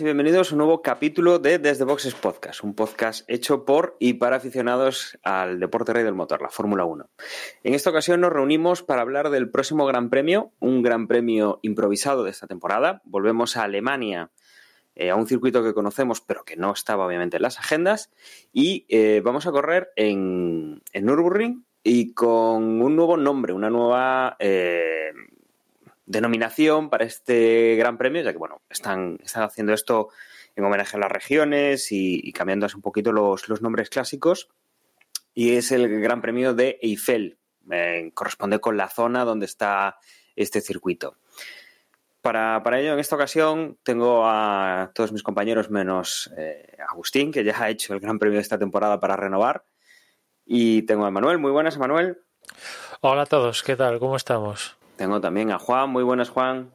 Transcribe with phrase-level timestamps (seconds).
[0.00, 4.14] y bienvenidos a un nuevo capítulo de Desde Boxes Podcast, un podcast hecho por y
[4.14, 7.08] para aficionados al deporte rey del motor, la Fórmula 1.
[7.62, 12.24] En esta ocasión nos reunimos para hablar del próximo Gran Premio, un Gran Premio improvisado
[12.24, 13.02] de esta temporada.
[13.04, 14.30] Volvemos a Alemania,
[14.96, 18.10] eh, a un circuito que conocemos pero que no estaba obviamente en las agendas,
[18.52, 24.36] y eh, vamos a correr en, en Nürburgring y con un nuevo nombre, una nueva...
[24.40, 25.12] Eh,
[26.06, 30.08] denominación para este gran premio, ya que bueno, están, están haciendo esto
[30.56, 34.48] en homenaje a las regiones y, y cambiando un poquito los, los, nombres clásicos.
[35.34, 37.38] Y es el Gran Premio de Eiffel,
[37.70, 39.98] eh, corresponde con la zona donde está
[40.36, 41.16] este circuito.
[42.22, 47.44] Para, para, ello, en esta ocasión, tengo a todos mis compañeros menos eh, Agustín, que
[47.44, 49.64] ya ha hecho el Gran Premio de esta temporada para renovar.
[50.46, 51.38] Y tengo a Manuel.
[51.38, 52.18] Muy buenas, Manuel.
[53.00, 53.98] Hola a todos, ¿qué tal?
[53.98, 54.78] ¿Cómo estamos?
[54.96, 55.90] Tengo también a Juan.
[55.90, 56.70] Muy buenas, Juan.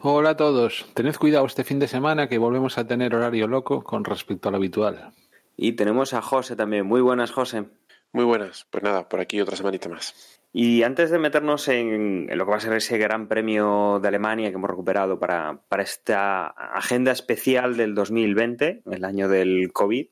[0.00, 0.86] Hola a todos.
[0.94, 4.56] Tened cuidado este fin de semana que volvemos a tener horario loco con respecto al
[4.56, 5.12] habitual.
[5.56, 6.86] Y tenemos a José también.
[6.86, 7.64] Muy buenas, José.
[8.12, 8.66] Muy buenas.
[8.70, 10.38] Pues nada, por aquí otra semanita más.
[10.52, 14.50] Y antes de meternos en, lo que va a ser ese gran premio de Alemania
[14.50, 20.06] que hemos recuperado para, para esta agenda especial del 2020, el año del COVID,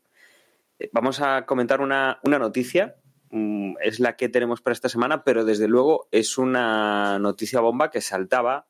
[0.78, 2.96] eh, vamos a comentar una, una noticia
[3.32, 7.90] mm, es la que tenemos para esta semana, pero desde luego es una noticia bomba
[7.90, 8.68] que saltaba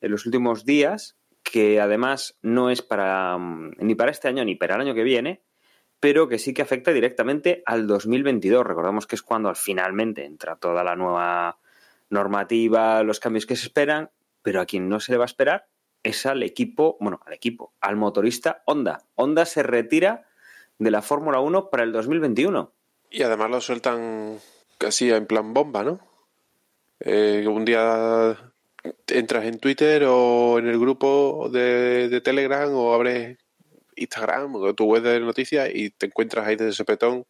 [0.00, 4.54] en los últimos días, que además no es para mm, ni para este año ni
[4.54, 5.42] para el año que viene,
[6.00, 8.66] pero que sí que afecta directamente al 2022.
[8.66, 11.58] Recordamos que es cuando finalmente entra toda la nueva
[12.10, 14.10] normativa, los cambios que se esperan,
[14.42, 15.68] pero a quien no se le va a esperar
[16.02, 19.04] es al equipo, bueno, al equipo, al motorista Honda.
[19.14, 20.26] Honda se retira
[20.78, 22.72] de la Fórmula 1 para el 2021.
[23.10, 24.38] Y además lo sueltan
[24.78, 26.00] casi en plan bomba, ¿no?
[27.00, 28.52] Eh, un día
[29.08, 33.38] entras en Twitter o en el grupo de, Telegram o abres
[33.96, 37.26] Instagram o tu web de noticias y te encuentras ahí desde ese petón.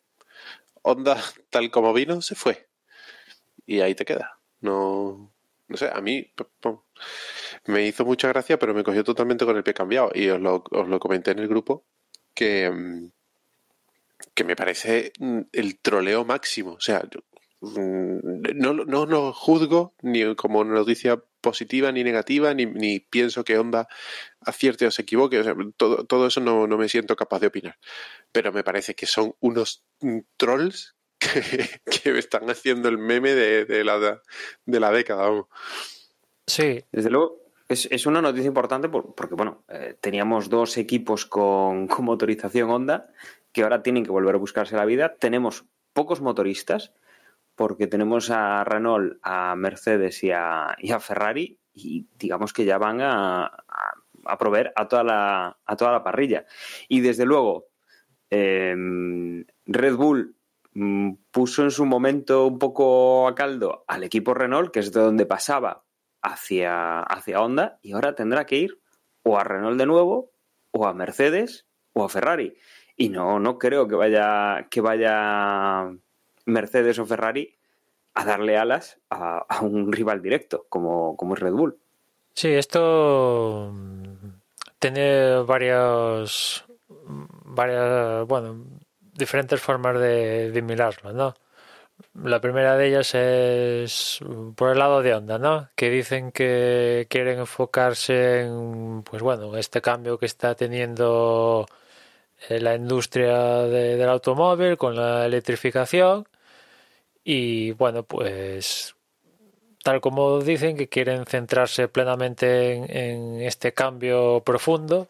[0.83, 1.17] Onda,
[1.51, 2.69] tal como vino, se fue.
[3.67, 4.39] Y ahí te queda.
[4.61, 5.33] No,
[5.69, 6.31] no sé, a mí
[7.67, 10.11] me hizo mucha gracia, pero me cogió totalmente con el pie cambiado.
[10.15, 11.85] Y os lo, os lo comenté en el grupo
[12.35, 13.11] que
[14.41, 16.73] que me parece mm, el troleo máximo.
[16.73, 17.07] O sea,
[17.61, 23.59] no, no lo juzgo ni como una noticia positiva ni negativa, ni, ni pienso que
[23.59, 23.87] Honda
[24.41, 25.39] acierte o se equivoque.
[25.41, 27.77] O sea, todo, todo eso no, no, me siento capaz de opinar.
[28.33, 29.85] Pero me parece que son unos
[30.39, 34.23] trolls que, que están haciendo el meme de, de, la,
[34.65, 35.29] de la década.
[35.29, 35.49] Vamos.
[36.47, 36.83] Sí.
[36.93, 42.07] Desde luego, es, es, una noticia importante porque, bueno, eh, teníamos dos equipos con, con
[42.07, 43.13] motorización Honda
[43.53, 45.17] que ahora tienen que volver a buscarse la vida.
[45.17, 46.93] Tenemos pocos motoristas,
[47.55, 53.51] porque tenemos a Renault, a Mercedes y a, Ferrari, y digamos que ya van a,
[54.39, 56.47] proveer a toda, la, a toda la parrilla.
[56.89, 57.67] Y desde luego,
[58.31, 58.75] eh,
[59.67, 60.37] Red Bull
[60.73, 65.01] mm, puso en su momento un poco a caldo al equipo Renault, que es de
[65.01, 65.85] donde pasaba
[66.23, 68.81] hacia, hacia Honda, y ahora tendrá que ir
[69.23, 70.33] o a Renault de nuevo,
[70.71, 72.57] o a Mercedes, o a Ferrari.
[73.01, 75.91] Y no, no creo que vaya, que vaya
[76.45, 77.57] Mercedes o Ferrari
[78.13, 81.79] a darle alas a, a un rival directo como, como es Red Bull.
[82.35, 83.73] Sí, esto
[84.79, 86.63] tiene varios,
[86.99, 88.67] varias, bueno,
[89.15, 91.35] diferentes formas de, de mirarlo, ¿no?
[92.23, 94.21] La primera de ellas es
[94.57, 95.71] por el lado de Honda, ¿no?
[95.75, 101.67] Que dicen que quieren enfocarse en, pues bueno, este cambio que está teniendo
[102.49, 106.27] la industria de, del automóvil con la electrificación
[107.25, 108.97] y bueno pues
[109.83, 115.09] tal como dicen que quieren centrarse plenamente en, en, este cambio profundo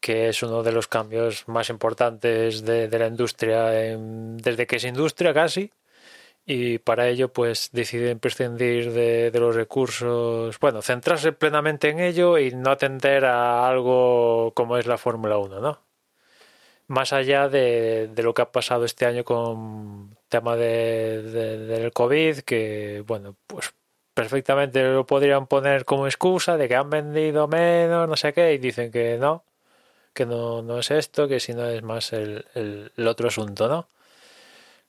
[0.00, 4.76] que es uno de los cambios más importantes de, de la industria en, desde que
[4.76, 5.70] es industria casi
[6.46, 12.38] y para ello pues deciden prescindir de, de, los recursos, bueno, centrarse plenamente en ello
[12.38, 15.80] y no atender a algo como es la Fórmula 1, ¿no?
[16.88, 21.92] Más allá de, de, lo que ha pasado este año con tema de, de, del
[21.92, 23.74] COVID, que bueno, pues
[24.14, 28.58] perfectamente lo podrían poner como excusa de que han vendido menos, no sé qué, y
[28.58, 29.44] dicen que no,
[30.14, 33.88] que no, no es esto, que si no es más el, el, otro asunto, ¿no?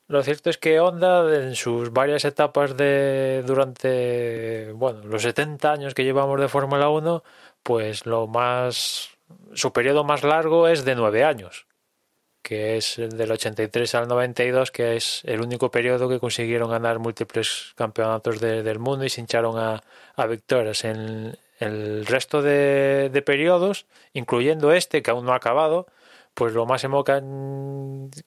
[0.08, 5.94] lo cierto es que Honda en sus varias etapas de durante bueno, los 70 años
[5.96, 7.24] que llevamos de Fórmula 1,
[7.64, 9.10] pues lo más
[9.54, 11.65] su periodo más largo es de nueve años,
[12.46, 17.74] que es del 83 al 92, que es el único periodo que consiguieron ganar múltiples
[17.74, 19.82] campeonatos del mundo y se hincharon a,
[20.28, 20.86] victorias.
[20.86, 25.88] En el resto de, periodos, incluyendo este, que aún no ha acabado,
[26.36, 27.20] pues lo máximo que,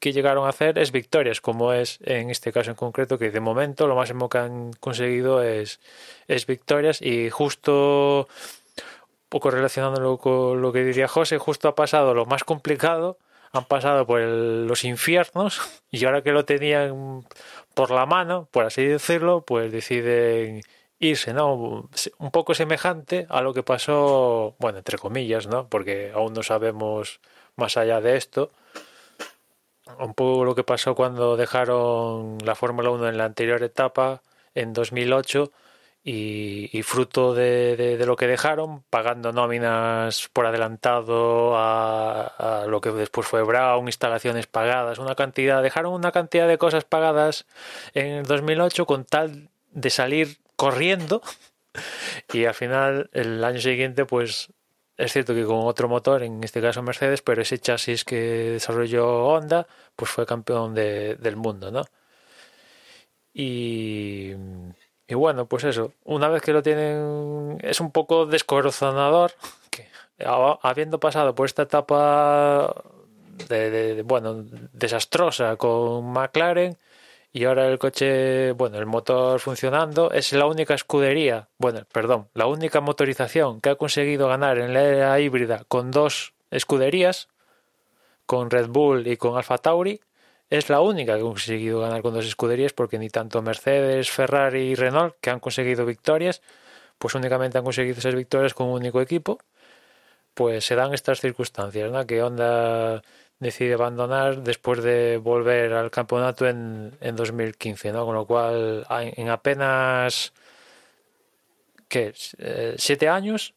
[0.01, 3.39] que llegaron a hacer es victorias, como es en este caso en concreto, que de
[3.39, 5.79] momento lo máximo que han conseguido es,
[6.27, 8.27] es victorias y justo,
[9.29, 13.17] poco relacionándolo con lo que diría José, justo ha pasado lo más complicado,
[13.53, 15.61] han pasado por los infiernos
[15.91, 17.27] y ahora que lo tenían
[17.75, 20.63] por la mano, por así decirlo, pues deciden
[20.99, 21.89] irse, ¿no?
[22.19, 25.69] Un poco semejante a lo que pasó, bueno, entre comillas, ¿no?
[25.69, 27.21] Porque aún no sabemos
[27.57, 28.51] más allá de esto,
[29.99, 34.23] un poco lo que pasó cuando dejaron la Fórmula 1 en la anterior etapa,
[34.55, 35.51] en 2008,
[36.11, 43.43] y, fruto de, lo que dejaron, pagando nóminas por adelantado a, lo que después fue
[43.43, 47.47] Brown, instalaciones pagadas, una cantidad, dejaron una cantidad de cosas pagadas
[47.93, 51.21] en 2008 con tal de salir corriendo
[52.33, 54.49] y al final el año siguiente pues
[54.97, 58.17] es cierto que con otro motor, en este caso Mercedes, pero ese chasis que
[58.53, 61.85] desarrolló Honda, pues fue campeón de, del mundo, ¿no?
[63.33, 64.33] Y,
[65.09, 69.33] y, bueno, pues eso, una vez que lo tienen, es un poco descorazonador
[69.71, 69.89] que
[70.63, 72.75] habiendo pasado por esta etapa
[73.49, 76.77] de, bueno, desastrosa con McLaren,
[77.33, 82.47] y ahora el coche, bueno, el motor funcionando, es la única escudería, bueno, perdón, la
[82.47, 87.29] única motorización que ha conseguido ganar en la era híbrida con dos escuderías,
[88.27, 90.01] con Red Bull y con Alfa Tauri,
[90.51, 94.71] es la única que ha conseguido ganar con dos escuderías porque ni tanto Mercedes, Ferrari
[94.71, 96.43] y Renault, que han conseguido victorias,
[96.99, 99.39] pues únicamente han conseguido esas victorias con un único equipo,
[100.35, 102.07] pues se dan estas circunstancias, ¿no?
[102.07, 103.03] Que Honda
[103.41, 108.07] decide abandonar después de volver al campeonato en, en 2015, ¿no?
[108.07, 110.33] Con lo cual, en apenas
[111.89, 112.15] ¿qué?
[112.39, 113.55] Eh, siete años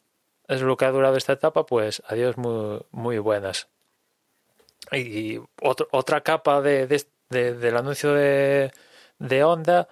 [0.48, 3.71] es lo que ha durado esta etapa, pues adiós muy, muy buenas.
[4.90, 8.72] Y, otra capa de, de, de, del anuncio de,
[9.18, 9.88] de Honda,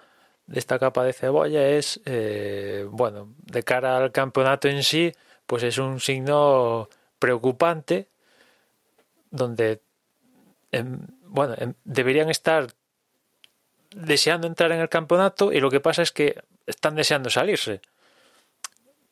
[0.47, 5.13] de esta capa de cebolla, es, eh, bueno, de cara al campeonato en sí,
[5.45, 6.89] pues es un signo
[7.19, 8.09] preocupante
[9.29, 9.81] donde
[10.71, 10.83] eh,
[11.23, 12.67] bueno, eh, deberían estar
[13.95, 17.81] deseando entrar en el campeonato y lo que pasa es que están deseando salirse.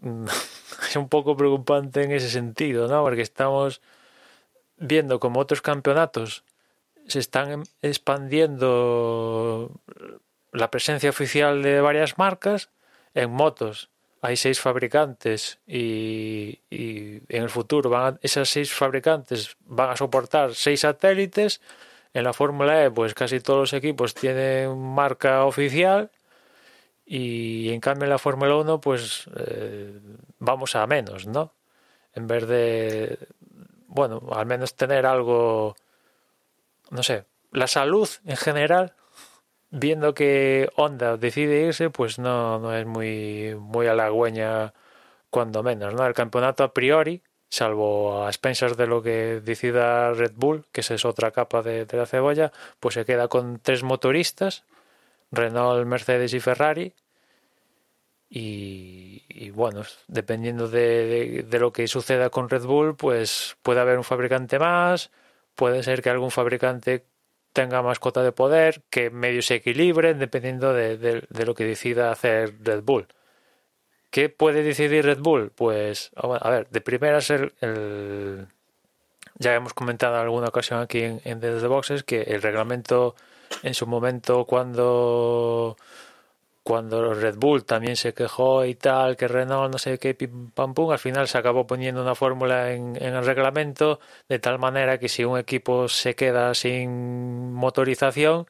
[0.89, 3.01] es un poco preocupante en ese sentido, ¿no?
[3.03, 3.81] Porque estamos
[4.79, 6.43] viendo como otros campeonatos
[7.07, 9.71] se están expandiendo
[10.51, 12.69] la presencia oficial de varias marcas
[13.13, 13.89] en motos
[14.21, 20.55] hay seis fabricantes y, y en el futuro van esas seis fabricantes van a soportar
[20.55, 21.61] seis satélites.
[22.13, 26.09] En la Fórmula E, pues casi todos los equipos tienen marca oficial
[27.05, 29.99] y en cambio en la Fórmula 1, pues eh,
[30.39, 31.53] vamos a menos, ¿no?
[32.13, 33.19] En vez de,
[33.89, 35.75] bueno, al menos tener algo,
[36.91, 38.93] no sé, la salud en general
[39.71, 44.73] viendo que Honda decide irse, pues no, no es muy, muy halagüeña
[45.29, 46.05] cuando menos, ¿no?
[46.05, 50.95] El campeonato a priori, salvo a expensas de lo que decida Red Bull, que esa
[50.95, 54.65] es otra capa de, de la cebolla, pues se queda con tres motoristas,
[55.31, 56.93] Renault, Mercedes y Ferrari,
[58.29, 63.97] y, y, bueno, dependiendo de, de, lo que suceda con Red Bull, pues puede haber
[63.97, 65.11] un fabricante más,
[65.55, 67.05] puede ser que algún fabricante
[67.53, 72.11] tenga más cota de poder, que medio se equilibren dependiendo de, de, lo que decida
[72.11, 73.07] hacer Red Bull.
[74.11, 75.51] ¿Qué puede decidir Red Bull?
[75.51, 78.47] Pues, a ver, de primeras el, el
[79.39, 83.15] ya hemos comentado en alguna ocasión aquí en, en Desde Boxes que el reglamento
[83.63, 85.77] en su momento cuando
[86.63, 90.73] cuando Red Bull también se quejó y tal, que Renault no sé qué, pim, pam,
[90.73, 95.09] pum, al final se acabó poniendo una fórmula en, el reglamento de tal manera que
[95.09, 98.45] si un equipo se queda sin motorización,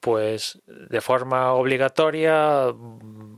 [0.00, 2.74] pues de forma obligatoria,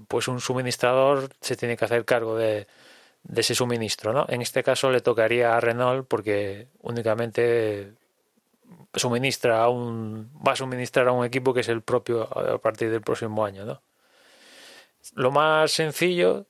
[0.09, 2.67] pues un suministrador se tiene que hacer cargo de,
[3.25, 4.27] de ese suministro, ¿no?
[4.29, 7.95] En este caso le tocaría a Renault porque únicamente
[8.95, 12.91] suministra a un va a suministrar a un equipo que es el propio a partir
[12.91, 13.83] del próximo año, ¿no?
[15.15, 16.47] Lo más sencillo,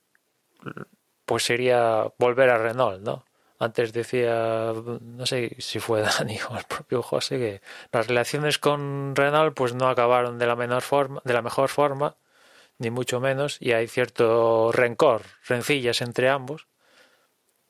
[1.24, 3.24] pues sería volver a Renault, ¿no?
[3.58, 9.14] Antes decía, no sé si fue Dani o el propio José, que las relaciones con
[9.14, 12.16] Renault pues no acabaron de la menor forma, de la mejor forma,
[12.78, 16.66] ni mucho menos, y hay cierto rencor, rencillas entre ambos.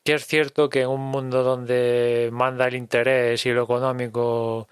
[0.03, 4.67] Que es cierto que en un mundo donde manda el interés y lo económico,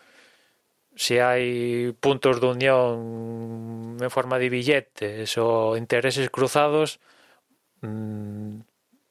[0.99, 6.99] si hay puntos de unión en forma de billetes o intereses cruzados,
[7.81, 8.59] mmm,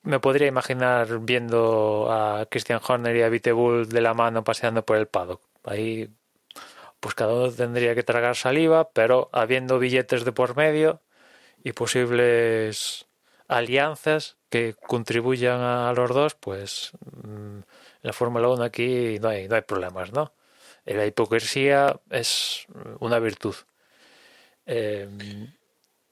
[0.03, 4.99] me podría imaginar viendo a Christian Horner y a Vitebull de la mano paseando por
[4.99, 5.41] el paddock.
[5.65, 6.11] Ahí,
[7.01, 11.01] pues cada uno tendría que tragar saliva, pero habiendo billetes de por medio
[11.65, 13.07] y posibles
[13.49, 16.93] alianzas que contribuyan a los dos, pues
[17.25, 17.65] en
[18.03, 20.33] la Fórmula 1 aquí no hay, no hay problemas, ¿no?
[20.95, 22.67] La hipocresía es
[23.01, 23.55] una virtud.
[24.65, 25.09] Eh,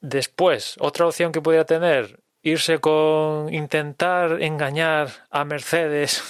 [0.01, 6.23] después, otra opción que podría tener irse con intentar engañar a Mercedes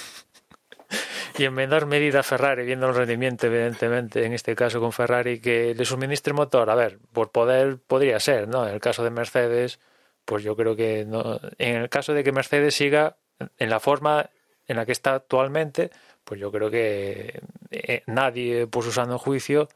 [1.38, 5.40] y en menor medida a Ferrari, viendo el rendimiento, evidentemente, en este caso con Ferrari,
[5.40, 6.70] que le suministre motor.
[6.70, 8.66] A ver, por poder podría ser, ¿no?
[8.66, 9.78] En el caso de Mercedes,
[10.24, 11.40] pues yo creo que no.
[11.58, 13.16] En el caso de que Mercedes siga
[13.58, 14.30] en la forma
[14.66, 15.90] en la que está actualmente,
[16.28, 19.66] pues yo creo que eh, nadie, por su sano juicio,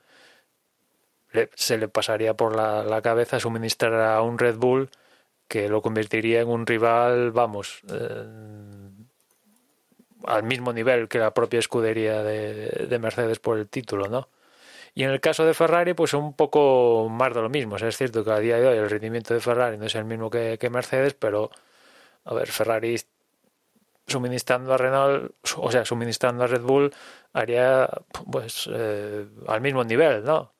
[1.54, 4.90] se le pasaría por la, cabeza suministrar a un Red Bull
[5.48, 8.26] que lo convertiría en un rival, vamos, eh,
[10.26, 14.28] al mismo nivel que la propia escudería de, de, Mercedes por el título, ¿no?
[14.94, 17.76] Y en el caso de Ferrari, pues un poco más de lo mismo.
[17.76, 20.28] Es cierto que a día de hoy el rendimiento de Ferrari no es el mismo
[20.28, 21.50] que, que Mercedes, pero,
[22.24, 22.94] a ver, Ferrari
[24.06, 26.92] suministrando a Renault, o sea, suministrando a Red Bull,
[27.32, 27.88] haría
[28.30, 30.52] pues eh, al mismo nivel, ¿no?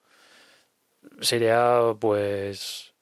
[1.21, 2.93] Sería pues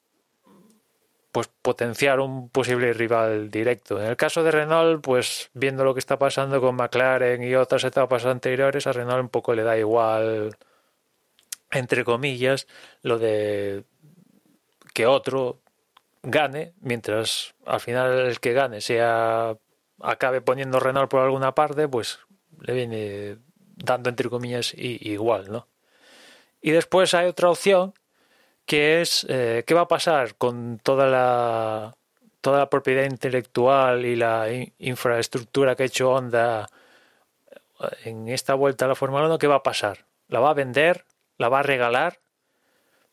[1.31, 4.01] pues potenciar un posible rival directo.
[4.01, 7.83] En el caso de Renault, pues viendo lo que está pasando con McLaren y otras
[7.85, 10.57] etapas anteriores, a Renault un poco le da igual,
[11.71, 12.67] entre comillas,
[13.01, 13.85] lo de
[14.93, 15.59] que otro
[16.23, 19.55] gane, mientras al final el que gane sea
[20.03, 22.19] acabe poniendo Renault por alguna parte, pues
[22.59, 23.37] le viene
[23.75, 25.67] dando entre comillas igual, ¿no?
[26.61, 27.93] Y después hay otra opción
[28.65, 31.95] que es eh, qué va a pasar con toda la
[32.41, 34.47] toda la propiedad intelectual y la
[34.79, 36.67] infraestructura que ha hecho Honda
[37.79, 40.05] eh, en esta vuelta a la Fórmula 1, ¿qué va a pasar?
[40.27, 41.05] ¿La va a vender?
[41.37, 42.19] ¿La va a regalar?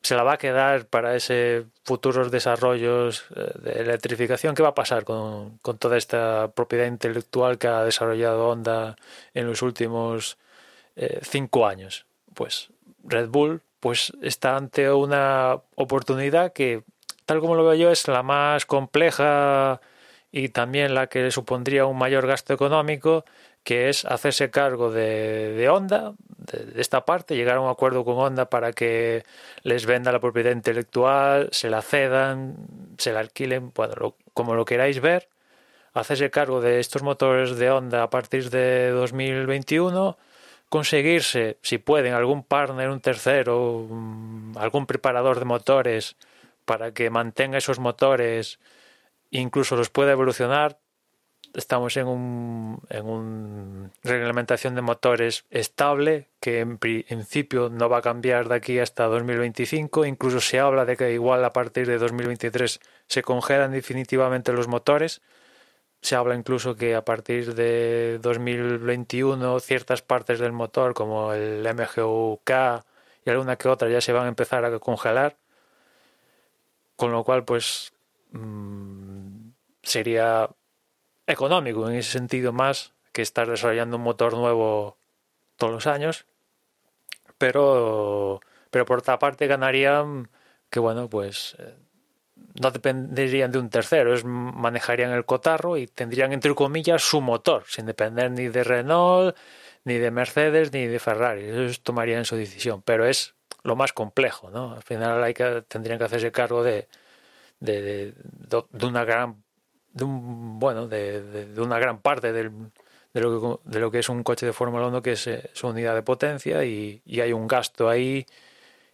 [0.03, 4.55] ¿Se la va a quedar para ese futuros desarrollos eh, de electrificación?
[4.55, 8.97] ¿Qué va a pasar con, con toda esta propiedad intelectual que ha desarrollado Honda
[9.35, 10.39] en los últimos
[10.97, 12.07] eh, cinco años?
[12.35, 12.71] Pues
[13.05, 16.83] Red Bull pues está ante una oportunidad que,
[17.27, 19.81] tal como lo veo yo, es la más compleja
[20.31, 23.25] y también la que supondría un mayor gasto económico,
[23.69, 28.17] que es hacerse cargo de, de Honda, de, esta parte, llegar a un acuerdo con
[28.17, 29.25] Honda para que
[29.63, 32.57] les venda la propiedad intelectual, se la cedan,
[32.97, 35.29] se la alquilen, bueno, como lo queráis ver,
[35.93, 40.17] hacerse cargo de estos motores de Honda a partir de 2021
[40.71, 43.87] conseguirse, si pueden, algún partner, un tercero,
[44.57, 46.17] algún preparador de motores
[46.65, 48.61] para que mantenga esos motores,
[49.31, 50.79] incluso los pueda evolucionar.
[51.55, 58.03] Estamos en un, en un reglamentación de motores estable que en principio no va a
[58.03, 60.05] cambiar de aquí hasta 2025.
[60.05, 65.23] Incluso se habla de que igual a partir de 2023 se congelan definitivamente los motores
[66.01, 72.51] se habla incluso que a partir de 2021 ciertas partes del motor como el MGUK
[73.25, 75.37] y alguna que otra ya se van a empezar a congelar
[76.97, 77.93] con lo cual pues
[78.33, 79.51] mmm,
[79.83, 80.49] sería
[81.29, 84.97] económico en ese sentido más que estar desarrollando un motor nuevo
[85.57, 86.27] todos los años
[87.37, 90.29] pero pero por otra parte ganarían
[90.71, 91.75] que bueno pues eh,
[92.61, 97.65] no dependerían de un tercero, es, manejarían el cotarro y tendrían, entre comillas, su motor,
[97.67, 99.37] sin depender ni de Renault,
[99.85, 101.45] ni de Mercedes, ni de Ferrari.
[101.45, 104.75] Ellos tomarían su decisión, pero es lo más complejo, ¿no?
[104.75, 106.89] Al final hay que, tendrían que hacerse cargo de,
[107.61, 108.15] de, de,
[108.71, 109.43] de una gran,
[109.93, 112.51] de un, bueno, de, de una gran parte del,
[113.13, 115.51] de, lo que, de lo que es un coche de Fórmula 1, que es eh,
[115.55, 118.27] su unidad de potencia, y, y hay un gasto ahí,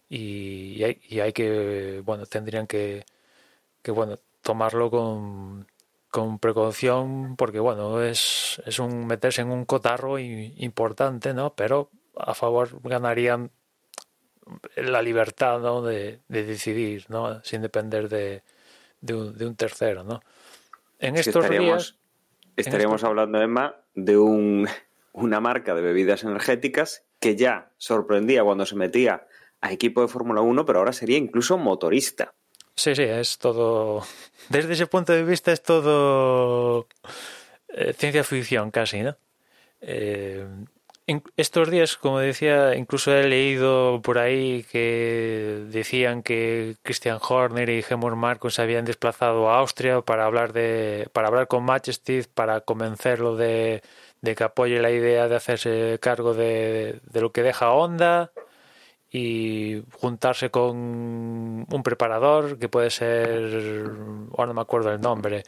[0.09, 3.05] y, y, hay, y hay que, bueno, tendrían que
[3.85, 5.67] que bueno, tomarlo con,
[6.09, 11.53] con precaución porque bueno, es, es un meterse en un cotarro importante, ¿no?
[11.53, 13.51] Pero a favor ganarían
[14.75, 15.83] la libertad ¿no?
[15.83, 17.43] de, de decidir, ¿no?
[17.43, 18.41] Sin depender de,
[19.01, 20.19] de, un, de un tercero, ¿no?
[21.07, 21.99] En estos estaríamos, días...
[22.55, 24.67] Estaríamos hablando, Emma, de un,
[25.13, 29.27] una marca de bebidas energéticas que ya sorprendía cuando se metía
[29.61, 32.33] a equipo de Fórmula 1, pero ahora sería incluso motorista.
[32.75, 34.03] Sí, sí, es todo.
[34.49, 36.87] Desde ese punto de vista es todo
[37.69, 39.17] eh, ciencia ficción casi, ¿no?
[39.81, 40.45] Eh,
[41.35, 47.83] estos días, como decía, incluso he leído por ahí que decían que Christian Horner y
[47.83, 52.61] Gemur Marcos se habían desplazado a Austria para hablar de, para hablar con Majesty, para
[52.61, 53.83] convencerlo de,
[54.21, 58.31] de que apoye la idea de hacerse cargo de, de lo que deja Honda
[59.11, 60.75] y juntarse con
[61.71, 63.91] un preparador que puede ser,
[64.31, 65.43] ahora no me acuerdo el nombre,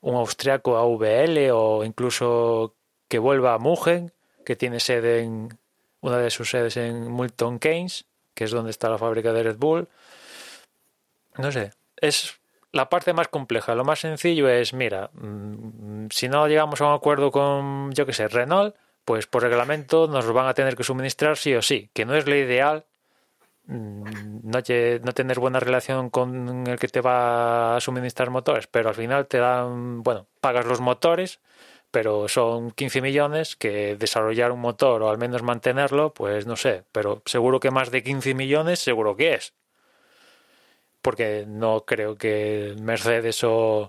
[0.00, 2.74] un austriaco AVL o incluso
[3.08, 4.12] que vuelva a Mugen,
[4.46, 5.58] que tiene sede en
[6.00, 9.56] una de sus sedes en Milton Keynes, que es donde está la fábrica de Red
[9.58, 9.88] Bull.
[11.36, 12.38] No sé, es
[12.72, 13.74] la parte más compleja.
[13.74, 18.12] Lo más sencillo es, mira, mm, si no llegamos a un acuerdo con, yo que
[18.12, 18.74] sé, Renault,
[19.04, 22.26] pues por reglamento nos van a tener que suministrar sí o sí, que no es
[22.26, 22.86] lo ideal,
[23.68, 24.60] Mm, no,
[25.02, 29.26] no tener buena relación con el que te va a suministrar motores, pero al final
[29.26, 31.40] te dan, bueno, pagas los motores,
[31.96, 36.84] pero son 15 millones que desarrollar un motor o al menos mantenerlo, pues no sé,
[36.92, 39.54] pero seguro que más de 15 millones seguro que es.
[41.00, 43.88] Porque no creo que Mercedes o,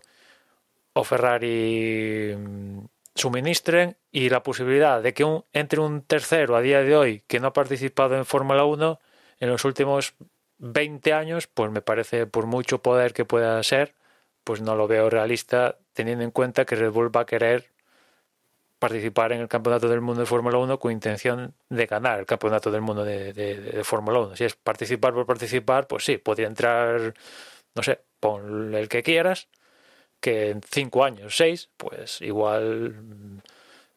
[1.04, 6.96] Ferrari mm, suministren y la posibilidad de que un, entre un tercero a día de
[6.96, 9.02] hoy que no ha participado en Fórmula 1
[9.42, 10.14] en los últimos
[10.60, 13.96] 20 años, pues me parece, por mucho poder que pueda ser,
[14.46, 17.76] pues no lo veo realista, teniendo en cuenta que Red Bull va a querer
[18.80, 22.72] participar en el Campeonato del Mundo de Fórmula 1 con intención de ganar el Campeonato
[22.72, 24.36] del Mundo de, Fórmula 1.
[24.36, 27.14] Si es participar por participar, pues sí, podría entrar,
[27.76, 29.48] no sé, pon el que quieras,
[30.20, 33.42] que en 5 años, 6, pues igual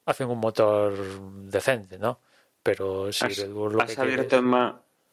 [0.07, 0.95] hacen un motor
[1.45, 2.21] decente, ¿no?
[2.63, 4.43] Pero si Red Bull lo has abierto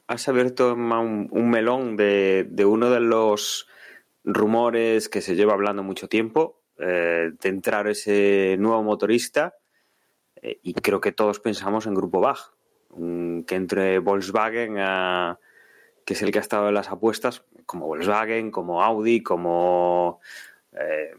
[0.07, 3.67] has abierto un, un melón de, uno de los
[4.23, 9.55] rumores que se lleva hablando mucho tiempo, eh, de entrar ese nuevo motorista,
[10.41, 12.53] eh, y creo que todos pensamos en Grupo Bach,
[13.45, 14.75] que entre Volkswagen,
[16.05, 20.19] que es el que ha estado en las apuestas, como Volkswagen, como Audi, como...
[20.73, 21.11] Eh,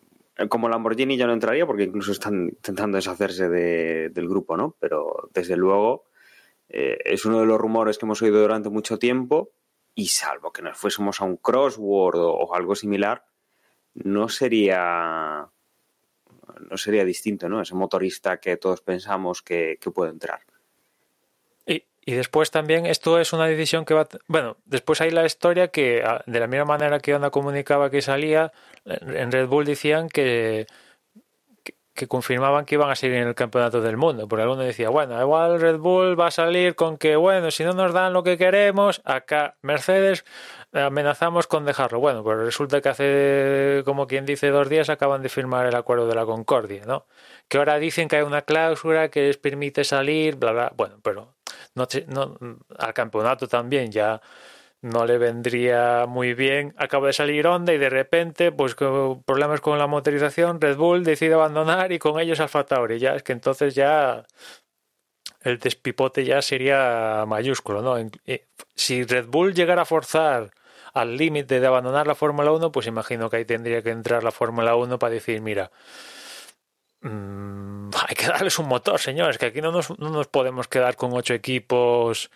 [0.49, 4.77] como Lamborghini ya no entraría porque incluso están intentando deshacerse del grupo, ¿no?
[4.79, 6.05] Pero desde luego
[6.68, 9.51] es uno de los rumores que hemos oído durante mucho tiempo
[9.99, 13.25] y salvo que nos fuésemos a un crossword o, algo similar,
[14.05, 15.49] no sería
[16.71, 17.61] no sería distinto, ¿no?
[17.61, 20.41] Ese motorista que todos pensamos que, puede entrar.
[21.67, 24.09] Y, y, después también esto es una decisión que va...
[24.27, 28.03] Bueno, después hay la historia que ah, de la misma manera que Honda comunicaba que
[28.03, 28.53] salía,
[28.85, 30.67] en Red Bull decían que
[31.99, 34.29] que confirmaban que iban a seguir en el campeonato del mundo.
[34.29, 37.73] Porque alguno decía, bueno, igual Red Bull va a salir con que, bueno, si no
[37.73, 40.25] nos dan lo que queremos, acá Mercedes
[40.73, 42.01] amenazamos con dejarlo.
[42.01, 46.07] Bueno, pues resulta que hace, como quien dice, dos días acaban de firmar el acuerdo
[46.07, 47.07] de la Concordia, ¿no?
[47.49, 50.73] Que ahora dicen que hay una cláusula que les permite salir, bla, bla.
[50.77, 51.37] Bueno, pero
[51.75, 52.39] no, no
[52.79, 54.21] al campeonato también ya
[54.81, 56.75] no le vendría muy bien.
[56.79, 61.05] Acaba de salir Honda y de repente, pues con problemas con la motorización, Red Bull
[61.05, 62.99] decide abandonar y con ellos Alfa Tauri.
[62.99, 64.25] Ya es que entonces ya
[65.40, 67.96] el despipote ya sería mayúsculo, ¿no?
[68.27, 70.51] Eh, si Red Bull llegara a forzar
[70.94, 74.33] al límite de abandonar la Fórmula 1, pues imagino que ahí tendría que entrar la
[74.33, 75.70] Fórmula 1 para decir, mira,
[77.03, 80.96] mm, hay que darles un motor, señores, que aquí no nos, no nos podemos quedar
[80.96, 82.31] con ocho equipos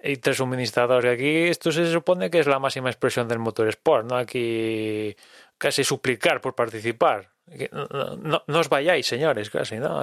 [0.00, 1.14] y tres suministradores.
[1.14, 4.16] Aquí esto se supone que es la máxima expresión del motor sport, ¿no?
[4.16, 5.16] Aquí
[5.58, 7.30] casi suplicar por participar.
[7.72, 10.02] No, no, os vayáis, señores, casi, ¿no?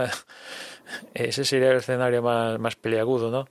[1.13, 3.47] Ese sería el escenario más, más peliagudo, ¿no?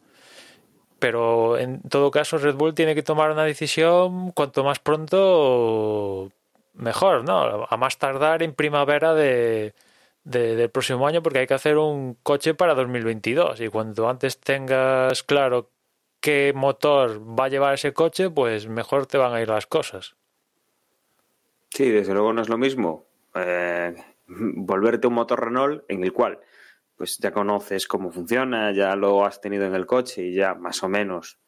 [0.99, 6.31] Pero en todo caso, Red Bull tiene que tomar una decisión cuanto más pronto
[6.75, 7.67] mejor, ¿no?
[7.69, 9.75] A más tardar en primavera de,
[10.25, 15.23] del próximo año porque hay que hacer un coche para 2022 y cuanto antes tengas
[15.23, 15.71] claro
[16.21, 20.15] qué motor va a llevar ese coche, pues mejor te van a ir las cosas.
[21.71, 23.05] Sí, desde luego no es lo mismo
[23.35, 23.95] eh,
[24.27, 26.41] volverte un motor Renault en el cual
[26.97, 30.83] pues ya conoces cómo funciona, ya lo has tenido en el coche y ya más
[30.85, 31.41] o menos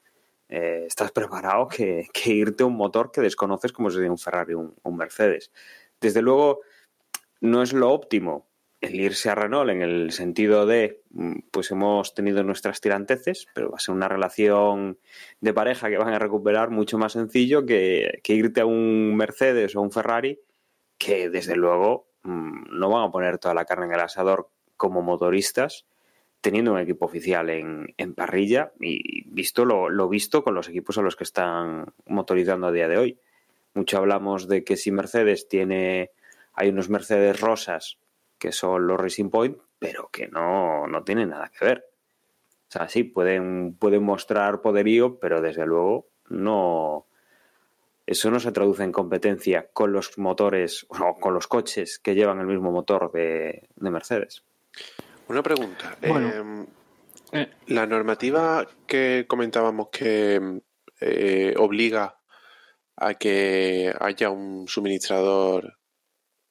[0.49, 4.75] eh, estás preparado que, irte a un motor que desconoces como sería un Ferrari o
[4.83, 5.53] un Mercedes.
[6.01, 6.61] Desde luego
[7.41, 8.49] no es lo óptimo
[8.81, 13.71] el irse a Renault en el sentido de, mm, pues hemos tenido nuestras tiranteces, pero
[13.71, 14.99] va a ser una relación
[15.41, 19.81] de pareja que van a recuperar mucho más sencillo que, irte a un Mercedes o
[19.81, 20.39] un Ferrari,
[20.99, 25.03] que desde luego mm, no van a poner toda la carne en el asador como
[25.03, 25.87] motoristas
[26.41, 30.97] teniendo un equipo oficial en, en parrilla y visto lo, lo, visto con los equipos
[30.97, 33.19] a los que están motorizando a día de hoy.
[33.75, 36.13] Mucho hablamos de que si Mercedes tiene,
[36.53, 37.99] hay unos Mercedes rosas
[38.39, 41.85] que son los Racing Point, pero que no, no tienen nada que ver.
[42.69, 47.06] O sea, sí, pueden, pueden mostrar poderío, pero desde luego no.
[48.07, 52.39] Eso no se traduce en competencia con los motores o con los coches que llevan
[52.39, 54.45] el mismo motor de, de Mercedes.
[55.29, 55.97] Una pregunta.
[56.07, 56.69] Bueno,
[57.33, 60.61] eh, la normativa que comentábamos que
[61.01, 62.21] eh, obliga
[62.97, 65.79] a que haya un suministrador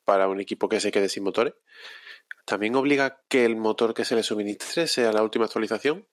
[0.03, 1.53] para un equipo que se quede sin motores,
[2.45, 6.05] ¿también obliga que el motor que se le suministre sea la última actualización?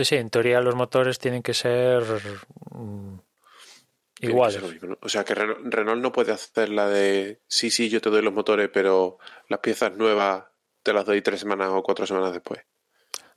[0.00, 2.02] Sí, sí, en teoría los motores tienen que ser
[2.70, 3.18] mm,
[4.20, 4.62] iguales.
[5.02, 8.32] O sea que Renault no puede hacer la de sí, sí, yo te doy los
[8.32, 9.18] motores, pero
[9.50, 10.44] las piezas nuevas
[10.82, 12.62] te las doy tres semanas o cuatro semanas después.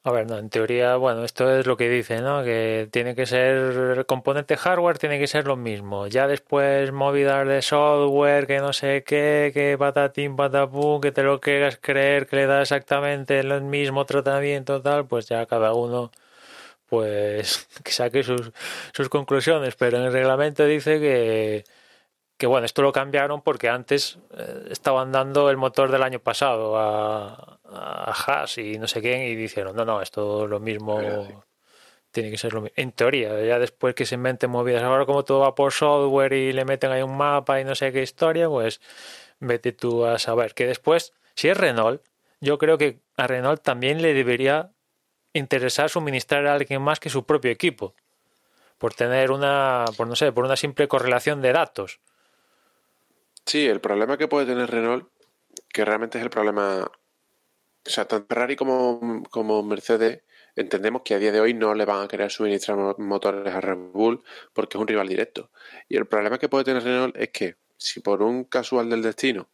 [0.06, 2.44] A ver, no, en teoría, bueno, esto es lo que dice, ¿no?
[2.44, 3.56] Que tiene que ser
[3.98, 6.08] el componente hardware, tiene que ser lo mismo.
[6.08, 11.40] Ya después movidas de software, que no sé qué, que patatín, patapum, que te lo
[11.40, 16.12] quieras creer, que le da exactamente el mismo tratamiento, tal, pues ya cada uno,
[16.94, 18.52] pues, que saque sus,
[18.94, 19.76] sus conclusiones.
[19.76, 21.64] Pero en el reglamento dice que,
[22.38, 26.78] que bueno, esto lo cambiaron porque antes eh, estaban dando el motor del año pasado
[26.78, 31.02] a, a Haas y no sé quién y dijeron, no, no, esto es lo mismo,
[32.12, 32.76] tiene que ser lo mismo.
[32.76, 36.54] En teoría, ya después que se inventen movidas, ahora como todo va por software y
[36.54, 38.82] le meten ahí un mapa y no sé qué historia, pues
[39.40, 40.54] vete tú a saber.
[40.54, 42.04] Que después, si es Renault,
[42.40, 44.73] yo creo que a Renault también le debería
[45.34, 47.94] interesar suministrar a alguien más que su propio equipo.
[48.78, 52.00] Por tener una, por no sé, por una simple correlación de datos.
[53.46, 55.08] Sí, el problema que puede tener Renault,
[55.70, 60.22] que realmente es el problema, o sea, tanto Ferrari como, como Mercedes,
[60.56, 63.92] entendemos que a día de hoy no le van a querer suministrar motores a Red
[63.92, 65.50] Bull porque es un rival directo.
[65.90, 69.50] Y el problema que puede tener Renault es que si por un casual del destino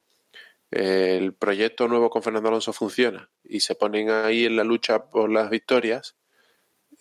[0.71, 5.32] el proyecto nuevo con Fernando Alonso funciona y se ponen ahí en la lucha por
[5.32, 6.15] las victorias,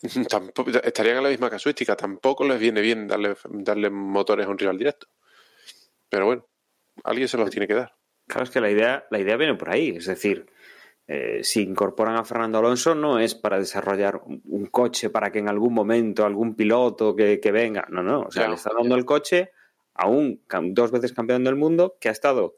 [0.28, 1.96] tampoco, estarían en la misma casuística.
[1.96, 5.08] Tampoco les viene bien darle, darle motores a un rival directo.
[6.08, 6.46] Pero bueno,
[7.04, 7.94] alguien se los tiene que dar.
[8.26, 9.90] Claro, es que la idea, la idea viene por ahí.
[9.96, 10.46] Es decir,
[11.06, 15.48] eh, si incorporan a Fernando Alonso no es para desarrollar un, coche para que en
[15.48, 17.86] algún momento algún piloto que, venga.
[17.90, 18.22] No, no.
[18.22, 19.50] O sea, le está dando el coche
[19.94, 22.56] a un dos veces campeón del mundo que ha estado,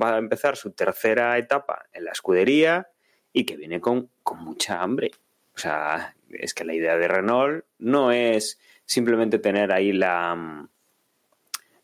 [0.00, 2.88] va a empezar su tercera etapa en la escudería
[3.32, 5.10] y que viene con, con mucha hambre.
[5.54, 10.68] O sea, es que la idea de Renault no es simplemente tener ahí la,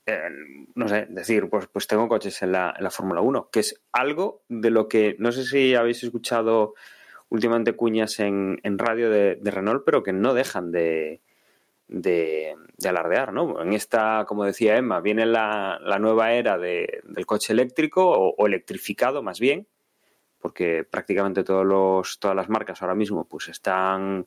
[0.04, 0.28] eh,
[0.74, 4.70] no sé, decir, pues, pues tengo coches en la, Fórmula 1, que es algo de
[4.70, 6.74] lo que, no sé si habéis escuchado
[7.28, 11.20] últimamente cuñas en, radio de, Renault, pero que no dejan de,
[11.92, 13.60] de, alardear, ¿no?
[13.62, 19.38] En esta, como decía Emma, viene la, nueva era del coche eléctrico o, electrificado más
[19.38, 19.66] bien,
[20.40, 24.26] porque prácticamente todos los, todas las marcas ahora mismo pues están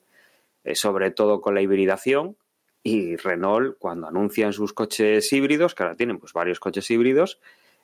[0.63, 2.38] eh, sobre todo con la hibridación
[2.82, 7.39] y Renault, cuando anuncian sus coches híbridos, que ahora tienen pues varios coches híbridos,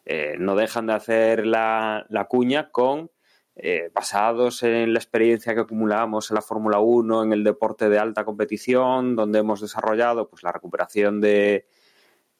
[0.05, 3.09] eh, no dejan de hacer la, cuña con
[3.55, 7.99] eh, basados en la experiencia que acumulamos en la Fórmula 1, en el deporte de
[7.99, 11.67] alta competición, donde hemos desarrollado pues la recuperación de,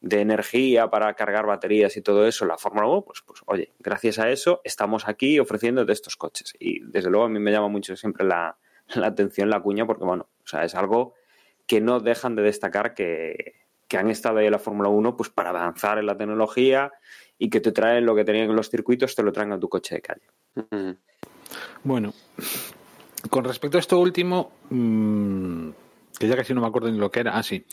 [0.01, 4.19] de energía para cargar baterías y todo eso, la Fórmula 1, pues, pues oye, gracias
[4.19, 6.53] a eso estamos aquí ofreciendo de estos coches.
[6.59, 8.57] Y desde luego a mí me llama mucho siempre la,
[8.95, 11.13] la atención la cuña porque, bueno, o sea, es algo
[11.67, 13.55] que no dejan de destacar que,
[13.97, 16.93] han estado ahí en la Fórmula 1 pues para avanzar en la tecnología
[17.41, 19.67] y que te traen lo que tenían en los circuitos, te lo traen a tu
[19.67, 20.21] coche de calle.
[21.83, 22.13] Bueno,
[23.31, 25.69] con respecto a esto último, mm,
[26.19, 27.65] que ya casi no me acuerdo ni lo que era, ah, sí.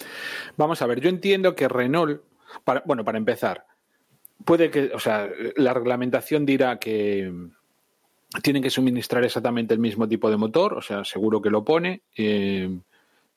[0.57, 2.23] Vamos a ver, yo entiendo que Renault,
[2.65, 3.67] para, bueno, para empezar,
[4.43, 7.31] puede que, o sea, la reglamentación dirá que
[8.43, 12.01] tienen que suministrar exactamente el mismo tipo de motor, o sea, seguro que lo pone.
[12.17, 12.75] Eh,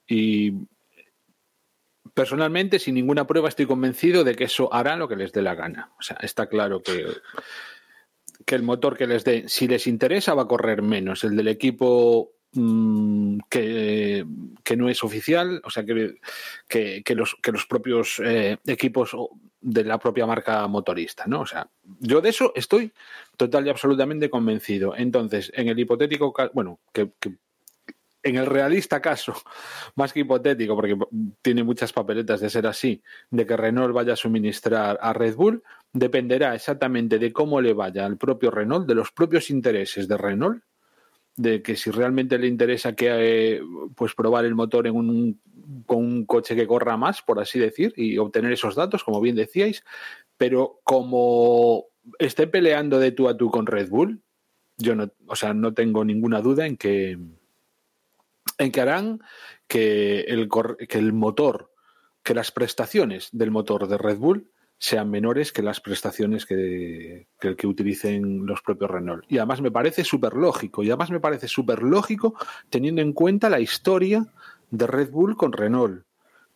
[0.07, 0.53] y
[2.13, 5.55] personalmente, sin ninguna prueba, estoy convencido de que eso hará lo que les dé la
[5.55, 5.91] gana.
[5.99, 7.05] O sea, está claro que,
[8.45, 11.23] que el motor que les dé, si les interesa, va a correr menos.
[11.23, 14.25] El del equipo mm, que,
[14.77, 16.15] no es oficial, o sea, que,
[17.03, 19.15] que, los, que los propios eh, equipos
[19.59, 21.41] de la propia marca motorista, ¿no?
[21.41, 21.69] O sea,
[21.99, 22.91] yo de eso estoy
[23.37, 24.95] total y absolutamente convencido.
[24.95, 27.11] Entonces, en el hipotético caso, bueno, que
[28.23, 29.33] en el realista caso,
[29.95, 30.97] más que hipotético, porque
[31.41, 35.63] tiene muchas papeletas de ser así, de que Renault vaya a suministrar a Red Bull,
[35.93, 40.63] dependerá exactamente de cómo le vaya al propio Renault, de los propios intereses de Renault,
[41.35, 43.61] de que si realmente le interesa que eh,
[43.95, 45.41] pues probar el motor en un,
[45.85, 49.35] con un coche que corra más, por así decir, y obtener esos datos, como bien
[49.35, 49.83] decíais,
[50.37, 51.85] pero como
[52.19, 54.21] esté peleando de tú a tú con Red Bull,
[54.77, 57.17] yo no, o sea, no tengo ninguna duda en que
[58.61, 59.19] en que harán
[59.67, 60.49] que el,
[60.87, 61.71] que el motor,
[62.23, 67.55] que las prestaciones del motor de Red Bull sean menores que las prestaciones que, que,
[67.55, 69.23] que utilicen los propios Renault.
[69.27, 72.35] Y además me parece súper lógico, y además me parece súper lógico
[72.69, 74.25] teniendo en cuenta la historia
[74.71, 76.03] de Red Bull con Renault,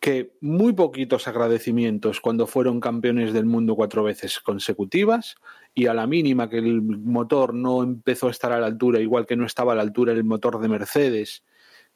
[0.00, 5.36] que muy poquitos agradecimientos cuando fueron campeones del mundo cuatro veces consecutivas,
[5.74, 9.26] y a la mínima que el motor no empezó a estar a la altura, igual
[9.26, 11.44] que no estaba a la altura el motor de Mercedes,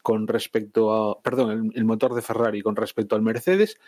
[0.02, 3.78] con respecto a, perdón, el, motor de Ferrari con respecto al Mercedes,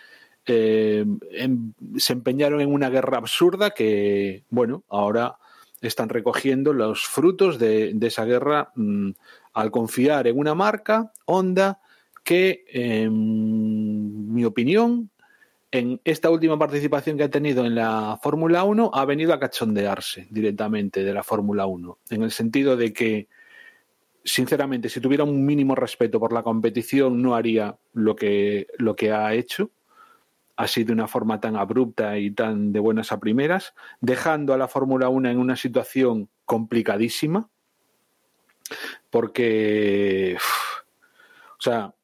[0.47, 5.39] eh, em, se empeñaron en una guerra absurda que, bueno, ahora
[5.81, 9.11] están recogiendo los frutos de, esa guerra mmm,
[9.53, 11.81] al confiar en una marca, Honda,
[12.25, 15.11] que, en mi opinión,
[15.73, 20.29] en esta última participación que ha tenido en la Fórmula 1 ha venido a cachondearse
[20.31, 23.29] directamente de la Fórmula 1, en el sentido de que
[24.25, 29.13] sinceramente, si tuviera un mínimo respeto por la competición, no haría lo que, lo que
[29.13, 29.71] ha hecho,
[30.57, 34.69] así de una forma tan abrupta y tan de buenas a primeras, dejando a la
[34.69, 37.49] Fórmula 1 en una situación complicadísima,
[39.11, 40.37] porque,
[41.59, 41.95] o sea,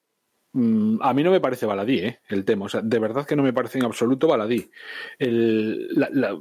[0.53, 2.21] mm, a mí no me parece baladí ¿eh?
[2.29, 4.71] el tema, o sea, de verdad que no me parece en absoluto baladí.
[5.19, 6.39] La,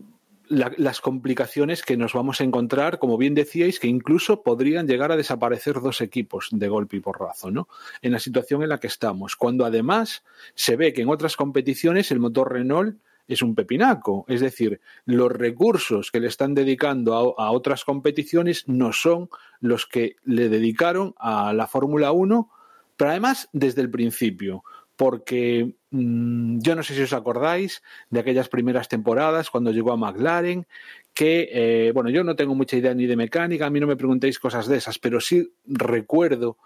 [0.50, 5.12] la, las complicaciones que nos vamos a encontrar, como bien decíais, que incluso podrían llegar
[5.12, 7.68] a desaparecer dos equipos de golpe y porrazo, ¿no?
[8.02, 10.24] En la situación en la que estamos, cuando además
[10.56, 15.32] se ve que en otras competiciones el motor Renault es un pepinaco, es decir, los
[15.32, 19.30] recursos que le están dedicando a, a otras competiciones no son
[19.60, 22.50] los que le dedicaron a la Fórmula 1,
[22.96, 24.64] pero además desde el principio
[24.98, 30.68] porque yo no sé si os acordáis de aquellas primeras temporadas cuando llegó a McLaren,
[31.14, 33.96] que, eh, bueno, yo no tengo mucha idea ni de mecánica, a mí no me
[33.96, 36.58] preguntéis cosas de esas, pero sí recuerdo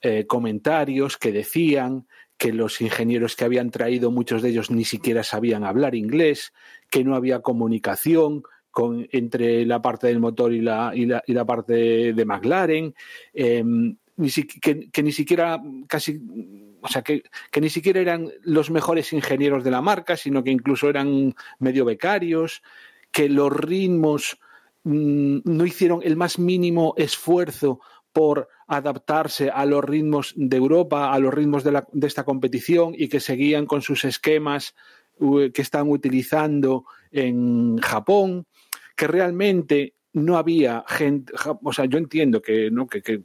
[0.00, 5.24] eh, comentarios que decían que los ingenieros que habían traído, muchos de ellos ni siquiera
[5.24, 6.52] sabían hablar inglés,
[6.88, 11.32] que no había comunicación, con, entre la parte del motor y la, y la, y
[11.32, 12.94] la parte de McLaren,
[13.34, 13.64] eh,
[14.92, 16.20] que, ni siquiera casi
[16.80, 20.50] o sea, que, que, ni siquiera eran los mejores ingenieros de la marca, sino que
[20.50, 22.62] incluso eran medio becarios,
[23.12, 24.38] que los ritmos
[24.84, 27.80] mmm, no hicieron el más mínimo esfuerzo
[28.12, 32.94] por adaptarse a los ritmos de Europa, a los ritmos de, la, de esta competición
[32.96, 34.74] y que seguían con sus esquemas
[35.18, 38.46] que están utilizando en Japón,
[38.96, 42.86] que realmente no había gente, o sea, yo entiendo que, ¿no?
[42.86, 43.24] que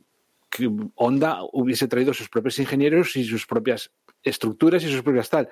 [0.53, 5.49] que Honda hubiese traído sus propios ingenieros y sus propias estructuras y sus propias tal.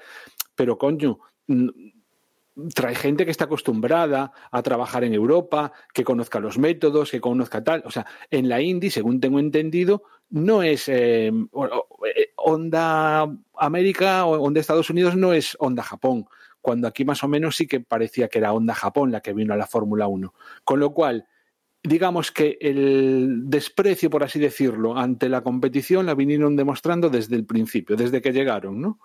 [0.55, 1.19] Pero, coño,
[2.75, 7.63] trae gente que está acostumbrada a trabajar en Europa, que conozca los métodos, que conozca
[7.63, 7.81] tal.
[7.85, 11.31] O sea, en la Indy, según tengo entendido, no es eh,
[12.35, 16.27] Honda América o Honda Estados Unidos, no es Honda Japón.
[16.61, 19.55] Cuando aquí más o menos sí que parecía que era Honda Japón la que vino
[19.55, 20.31] a la Fórmula 1.
[20.63, 21.25] Con lo cual,
[21.83, 27.45] digamos que el desprecio, por así decirlo, ante la competición la vinieron demostrando desde el
[27.45, 28.99] principio, desde que llegaron, ¿no?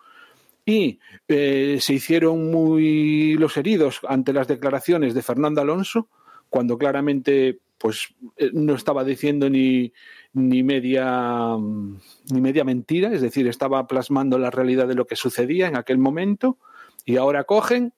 [0.64, 6.08] Y eh, se hicieron muy los heridos ante las declaraciones de Fernando Alonso,
[6.50, 9.92] cuando claramente pues eh, no estaba diciendo ni,
[10.32, 15.68] ni media ni media mentira, es decir, estaba plasmando la realidad de lo que sucedía
[15.68, 16.58] en aquel momento,
[17.04, 17.92] y ahora cogen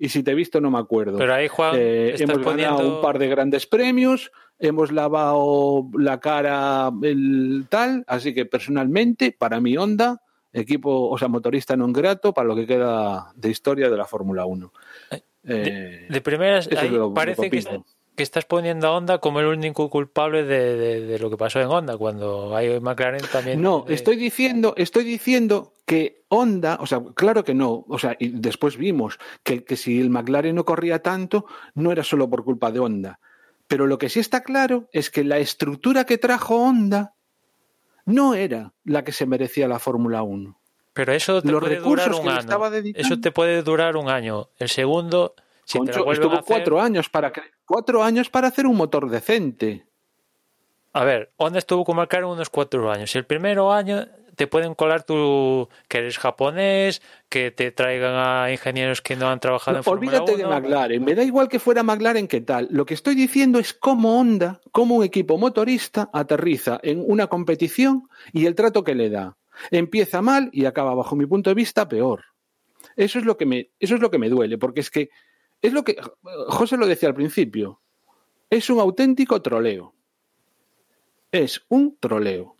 [0.00, 1.18] y si te he visto no me acuerdo.
[1.18, 2.78] Pero ahí, Juan, eh, hemos poniendo...
[2.78, 9.30] ganado un par de grandes premios, hemos lavado la cara el tal, así que personalmente,
[9.30, 10.22] para mi Honda,
[10.54, 14.48] equipo, o sea, motorista non grato para lo que queda de historia de la Fórmula
[14.48, 14.72] 1.
[15.12, 17.60] Eh, de, de primeras, ahí parece que,
[18.16, 21.60] que estás poniendo a Honda como el único culpable de, de, de, lo que pasó
[21.60, 23.62] en Honda, cuando hay McLaren también.
[23.62, 28.28] No, estoy diciendo, estoy diciendo que Honda, o sea, claro que no, o sea, y
[28.28, 32.70] después vimos que, que si el McLaren no corría tanto, no era solo por culpa
[32.70, 33.20] de Honda.
[33.66, 37.14] Pero lo que sí está claro es que la estructura que trajo Honda
[38.04, 40.60] no era la que se merecía la Fórmula 1.
[40.92, 42.70] Pero eso te Los puede durar un año.
[42.70, 43.06] dedicando...
[43.06, 44.48] Eso te puede durar un año.
[44.58, 45.34] El segundo,
[45.70, 46.44] si Concho, estuvo hacer...
[46.44, 47.32] cuatro años para
[47.64, 49.86] cuatro años para hacer un motor decente.
[50.92, 53.14] A ver, Honda estuvo con McLaren unos cuatro años.
[53.14, 54.04] El primer año
[54.34, 59.38] te pueden colar tú que eres japonés, que te traigan a ingenieros que no han
[59.38, 60.60] trabajado en Fórmula Olvídate de 1.
[60.60, 62.66] McLaren, me da igual que fuera McLaren que tal.
[62.72, 68.08] Lo que estoy diciendo es cómo Honda, cómo un equipo motorista aterriza en una competición
[68.32, 69.36] y el trato que le da.
[69.70, 72.24] Empieza mal y acaba, bajo mi punto de vista, peor.
[72.96, 75.10] Eso es lo que me, eso es lo que me duele, porque es que
[75.62, 75.96] es lo que
[76.48, 77.80] José lo decía al principio.
[78.48, 79.94] Es un auténtico troleo.
[81.32, 82.56] Es un troleo.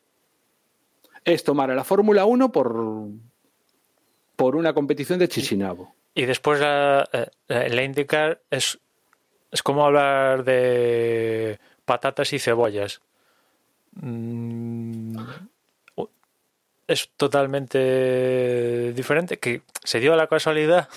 [1.24, 3.08] Es tomar a la Fórmula 1 por,
[4.36, 5.94] por una competición de Chichinabo.
[6.14, 8.78] Y después la, eh, la IndyCar es,
[9.50, 13.00] es como hablar de patatas y cebollas.
[13.92, 15.16] Mm,
[16.86, 19.38] Es totalmente diferente.
[19.38, 20.88] Que se dio la casualidad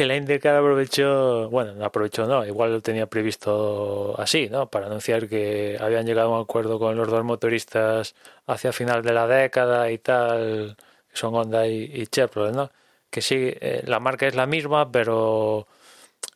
[0.00, 4.70] que la IndyCar aprovechó, bueno, no aprovechó, no, igual lo tenía previsto así, ¿no?
[4.70, 8.14] Para anunciar que habían llegado a un acuerdo con los dos motoristas
[8.46, 10.74] hacia final de la década y tal,
[11.10, 12.70] que son Honda y, y Chevrolet, ¿no?
[13.10, 15.66] Que sí, eh, la marca es la misma, pero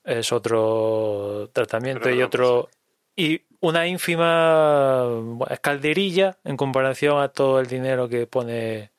[0.05, 2.68] es otro tratamiento y otro
[3.16, 5.09] y una ínfima
[5.62, 8.90] calderilla en comparación a todo el dinero que pone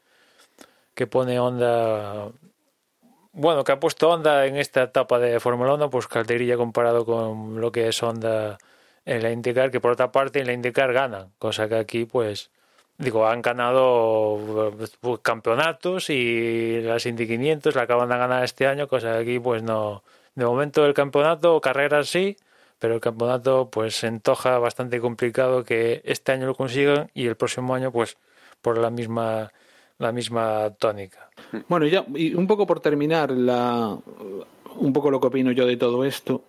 [0.95, 2.31] que pone Honda
[3.35, 7.59] bueno, que ha puesto Honda en esta etapa de Fórmula 1, pues calderilla comparado con
[7.59, 8.57] lo que es Honda
[9.05, 12.49] en la IndyCar, que por otra parte en la IndyCar ganan, cosa que aquí pues
[12.97, 18.87] digo, han ganado pues, campeonatos y las Indy 500 la acaban de ganar este año,
[18.87, 20.03] cosa que aquí pues no.
[20.35, 22.37] De momento el campeonato, carreras sí,
[22.79, 27.35] pero el campeonato pues se antoja bastante complicado que este año lo consigan y el
[27.35, 28.17] próximo año pues
[28.61, 29.51] por la misma
[29.97, 31.29] la misma tónica.
[31.69, 33.97] Bueno, ya, y un poco por terminar, la,
[34.77, 36.43] un poco lo que opino yo de todo esto,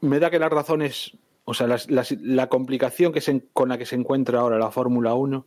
[0.00, 3.78] me da que las razones, o sea, las- las- la complicación que se, con la
[3.78, 5.46] que se encuentra ahora la Fórmula 1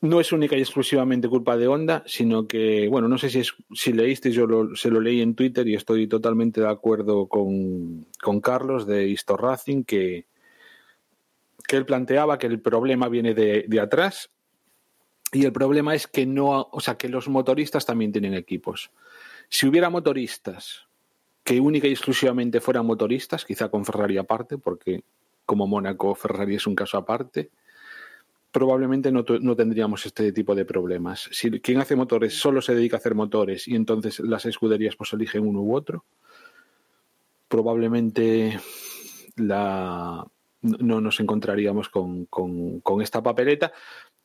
[0.00, 3.54] no es única y exclusivamente culpa de Honda, sino que, bueno, no sé si, es,
[3.74, 8.06] si leíste, yo lo- se lo leí en Twitter y estoy totalmente de acuerdo con,
[8.22, 10.26] con Carlos de Histor Racing, que,
[11.66, 14.30] que él planteaba que el problema viene de, de atrás
[15.32, 18.90] y el problema es que no, o sea, que los motoristas también tienen equipos.
[19.48, 20.86] Si hubiera motoristas
[21.44, 25.02] que única y exclusivamente fueran motoristas, quizá con Ferrari aparte, porque
[25.46, 27.50] como Mónaco, Ferrari es un caso aparte,
[28.52, 31.28] probablemente no, no tendríamos este tipo de problemas.
[31.32, 35.12] Si quien hace motores solo se dedica a hacer motores y entonces las escuderías pues
[35.12, 36.04] eligen uno u otro,
[37.48, 38.58] probablemente
[39.36, 40.26] la,
[40.62, 43.72] no nos encontraríamos con, con- con esta papeleta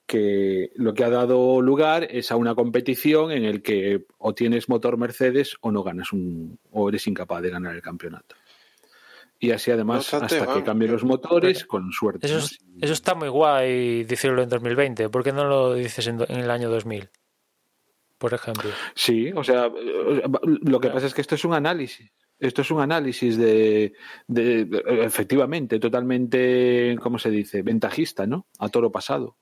[0.06, 4.68] que lo que ha dado lugar es a una competición en el que o tienes
[4.70, 8.36] motor Mercedes o no ganas un o eres incapaz de ganar el campeonato.
[9.39, 12.28] Y así además No hasta que cambien los motores con suerte.
[12.28, 12.44] Eso, ¿no?
[12.44, 15.10] es- eso está muy guay decirlo en 2020.
[15.10, 17.10] ¿Por qué no lo dices en, el año 2000?
[18.18, 18.70] Por ejemplo.
[18.96, 20.22] Sí, o sea, eh,
[20.62, 22.10] lo que pasa es que esto es un análisis.
[22.39, 23.94] Esto es un análisis de,
[24.28, 27.62] de- de- efectivamente, totalmente, ¿cómo se dice?
[27.63, 28.48] Ventajista, ¿no?
[28.60, 29.38] A toro pasado.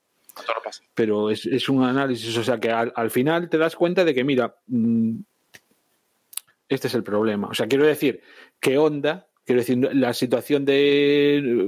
[0.94, 4.14] Pero es, es un análisis, o sea que al, al final te das cuenta de
[4.14, 5.16] que, mira, mm,
[6.68, 7.48] este es el problema.
[7.48, 8.22] O sea, quiero decir
[8.58, 11.66] que Honda, quiero decir, la situación de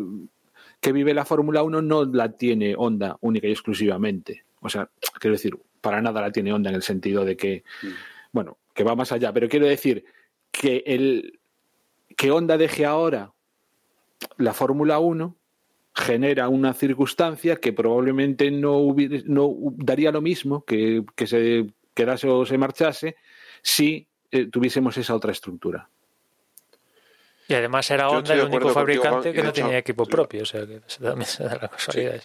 [0.80, 4.44] que vive la Fórmula 1 no la tiene Honda única y exclusivamente.
[4.60, 7.64] O sea, quiero decir, para nada la tiene Honda en el sentido de que,
[8.32, 10.04] bueno, que va más allá, pero quiero decir
[10.50, 11.40] que el
[12.16, 13.32] que Honda deje ahora
[14.36, 15.36] la Fórmula 1
[15.94, 22.28] genera una circunstancia que probablemente no, hubiera- no daría lo mismo que, que se quedase
[22.28, 23.16] o se marchase
[23.62, 25.88] si eh, tuviésemos esa otra estructura.
[27.46, 30.42] Y además era Honda el único contigo, fabricante que no hecho, tenía equipo propio.
[30.42, 32.22] O sea, que se- también se da la casualidad.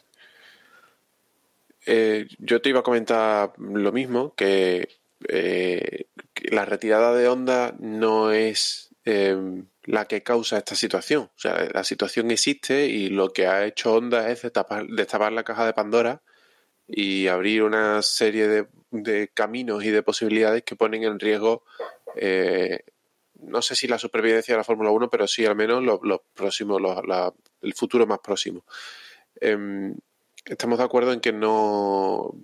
[1.86, 4.88] Eh, yo te iba a comentar lo mismo, que,
[5.28, 11.24] eh, que la retirada de Honda no es eh, la que causa esta situación.
[11.24, 15.66] O sea, la situación existe y lo que ha hecho Honda es destapar, la caja
[15.66, 16.22] de Pandora
[16.88, 21.64] y abrir una serie de, caminos y de posibilidades que ponen en riesgo,
[22.16, 22.82] eh,
[23.41, 26.82] no sé si la supervivencia de la Fórmula 1, pero sí al menos los, próximos,
[27.62, 28.66] el futuro más próximo.
[29.39, 29.95] Em,
[30.45, 32.36] estamos de acuerdo en que no,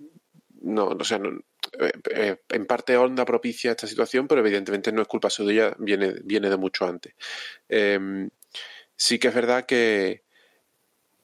[0.62, 1.40] no, o sea, no-
[1.80, 6.14] eh, eh, en parte Honda propicia esta situación, pero evidentemente no es culpa suya, viene,
[6.24, 7.14] viene de mucho antes.
[7.68, 8.30] Em,
[8.96, 10.24] sí que es verdad que,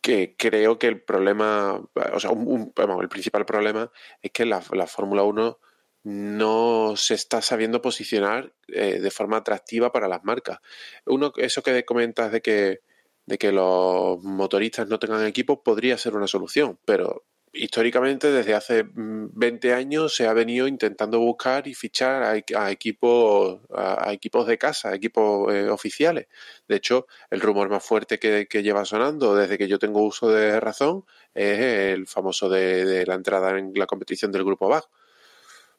[0.00, 1.80] que creo que el problema,
[2.12, 5.58] o sea, un- el principal problema es que la, la Fórmula 1
[6.04, 10.58] no se está sabiendo posicionar eh, de forma atractiva para las marcas.
[11.06, 12.80] Uno, eso que comentas de que,
[13.26, 18.84] de que los motoristas no tengan equipo podría ser una solución, pero históricamente desde hace
[18.94, 24.58] 20 mm, años se ha venido intentando buscar y fichar a, equipos a, equipos de
[24.58, 26.28] casa, a equipos eh, oficiales.
[26.66, 30.60] De hecho, el rumor más fuerte que, lleva sonando desde que yo tengo uso de
[30.60, 34.84] razón es el famoso de, la entrada en la competición del grupo BAG.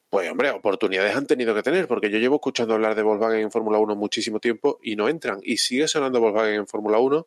[0.09, 3.51] Pues hombre, oportunidades han tenido que tener, porque yo llevo escuchando hablar de Volkswagen en
[3.51, 5.39] Fórmula 1 muchísimo tiempo y no entran.
[5.41, 7.25] Y sigue sonando Volkswagen en Fórmula 1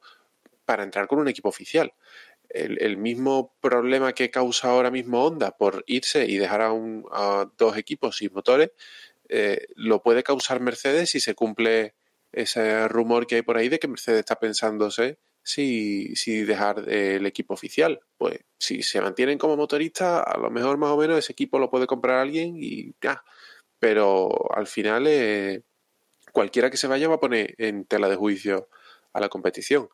[0.64, 1.92] para entrar con un equipo oficial
[2.50, 7.50] el, mismo problema que causa ahora mismo Honda por irse y dejar a, un, a
[7.56, 8.70] dos equipos sin motores,
[9.28, 11.94] eh, lo puede causar Mercedes si se cumple
[12.32, 17.24] ese rumor que hay por ahí de que Mercedes está pensándose si, si dejar el
[17.26, 18.00] equipo oficial.
[18.18, 21.70] Pues si se mantienen como motoristas, a lo mejor más o menos ese equipo lo
[21.70, 23.22] puede comprar alguien y ya.
[23.78, 25.62] Pero al final eh,
[26.32, 28.68] cualquiera que se vaya va a poner en tela de juicio
[29.12, 29.88] a la competición.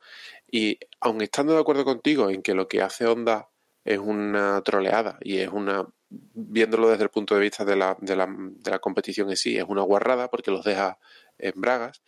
[0.53, 3.49] Y aun estando de acuerdo contigo en que lo que hace Honda
[3.85, 8.15] es una troleada y es una, viéndolo desde el punto de vista de la, de
[8.15, 10.99] la, de la competición en sí, es una guarrada porque los deja
[11.39, 12.03] en bragas,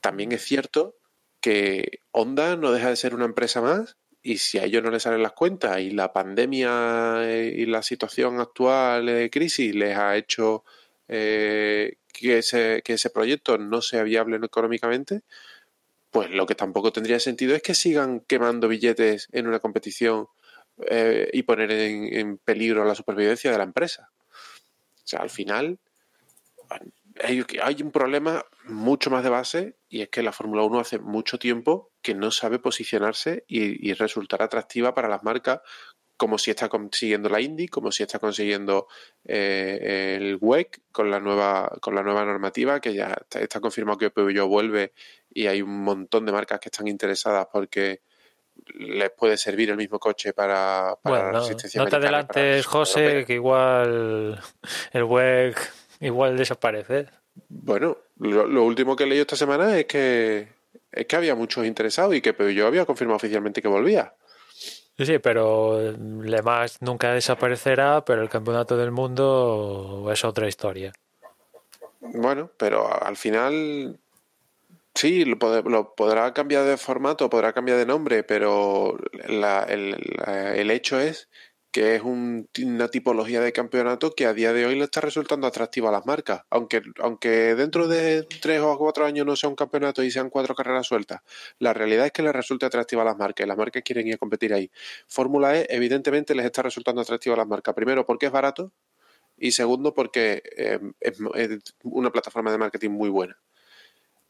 [0.00, 0.94] también es cierto
[1.40, 5.02] que Honda no deja de ser una empresa más y si a ellos no les
[5.02, 10.16] salen las cuentas y la pandemia eh, y la situación actual de crisis les ha
[10.16, 10.64] hecho
[11.08, 15.22] eh, que, ese, que ese proyecto no sea viable económicamente,
[16.12, 20.28] pues lo que tampoco tendría sentido es que sigan quemando billetes en una competición
[20.88, 24.10] eh, y poner en, peligro la supervivencia de la empresa.
[24.20, 25.78] O sea, al final
[27.22, 31.38] hay, un problema mucho más de base y es que la Fórmula 1 hace mucho
[31.38, 35.60] tiempo que no sabe posicionarse y, y resultar atractiva para las marcas
[36.22, 38.86] como si está consiguiendo la Indy, como si está consiguiendo
[39.24, 44.10] eh, el WEC con la nueva con la nueva normativa que ya está, confirmado que
[44.10, 44.92] Peugeot vuelve
[45.34, 48.02] y hay un montón de marcas que están interesadas porque
[48.76, 51.82] les puede servir el mismo coche para, para la resistencia.
[51.82, 54.40] No te adelantes, José, que igual
[54.92, 57.08] el WEC igual desaparece.
[57.48, 60.46] Bueno, lo, último que he leído esta semana es que
[60.92, 64.14] es que había muchos interesados y que Peugeot había confirmado oficialmente que volvía.
[64.96, 66.40] Sí, sí, pero Le
[66.80, 70.92] nunca desaparecerá, pero el campeonato del mundo es otra historia.
[72.00, 73.98] Bueno, pero al final
[74.94, 75.38] sí, lo,
[75.94, 81.28] podrá cambiar de formato, podrá cambiar de nombre, pero el hecho es
[81.72, 85.88] que es una tipología de campeonato que a día de hoy le está resultando atractiva
[85.88, 86.42] a las marcas.
[86.50, 90.54] Aunque, aunque dentro de tres o cuatro años no sea un campeonato y sean cuatro
[90.54, 91.22] carreras sueltas,
[91.58, 94.14] la realidad es que les resulta atractiva a las marcas y las marcas quieren ir
[94.14, 94.70] a competir ahí.
[95.06, 97.74] Fórmula E, evidentemente, les está resultando atractiva a las marcas.
[97.74, 98.70] Primero, porque es barato
[99.38, 103.38] y segundo, porque eh, es, es una plataforma de marketing muy buena.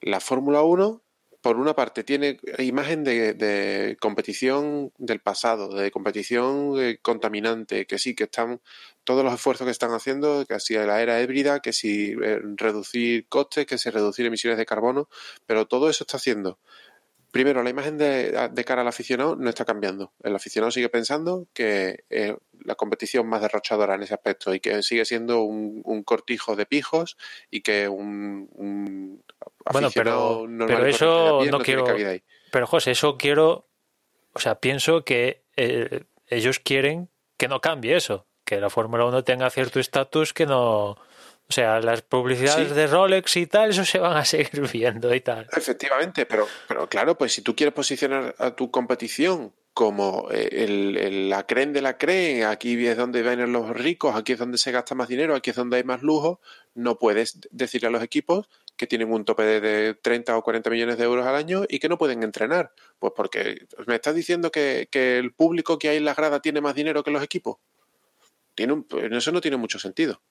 [0.01, 1.03] La Fórmula 1
[1.43, 8.15] por una parte, tiene imagen de, competición del pasado, de competición eh, contaminante, que sí,
[8.15, 8.61] que están
[9.03, 13.27] todos los esfuerzos que están haciendo, que si la era híbrida, que si eh, reducir
[13.29, 15.09] costes, que si reducir emisiones de carbono,
[15.45, 16.61] pero todo eso está haciendo.
[17.33, 20.13] Primero, la imagen de, cara al aficionado no está cambiando.
[20.23, 24.83] El aficionado sigue pensando que es la competición más derrochadora en ese aspecto y que
[24.83, 27.17] sigue siendo un, cortijo de pijos
[27.51, 29.23] y que un
[29.71, 31.85] bueno, pero, pero eso no, quiero.
[32.51, 33.69] Pero José, eso quiero.
[34.35, 39.25] O sea, pienso que eh, ellos quieren que no cambie eso, que la Fórmula 1
[39.25, 40.97] tenga cierto estatus que no.
[41.53, 45.21] O sea, las publicidades de Rolex y tal, eso se van a seguir viendo y
[45.21, 45.47] tal.
[45.55, 51.29] Efectivamente, pero, pero claro, pues si tú quieres posicionar a tu competición como eh, el,
[51.29, 54.73] la creen de la creen, aquí es donde vienen los ricos, aquí es donde se
[54.73, 56.41] gasta más dinero, aquí es donde hay más lujo,
[56.73, 58.49] no puedes decirle a los equipos
[58.79, 61.91] que tienen un tope de 30 o 40 millones de euros al año y que
[61.91, 62.73] no pueden entrenar.
[62.99, 66.75] Pues porque me estás diciendo que, el público que hay en la grada tiene más
[66.75, 67.59] dinero que los equipos.
[68.55, 70.23] Tiene pues, eso no tiene mucho sentido.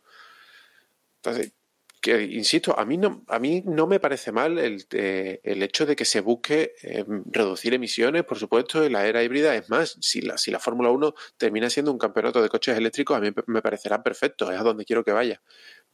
[1.24, 1.54] Entonces,
[2.02, 5.86] que insisto, a mí no, a mí no me parece mal el, eh, el hecho
[5.86, 9.56] de que se busque eh, reducir emisiones, por supuesto, en la era híbrida.
[9.56, 13.16] Es más, si la, si la Fórmula 1 termina siendo un campeonato de coches eléctricos,
[13.16, 15.42] a mí me parecerá perfecto, es a donde quiero que vaya.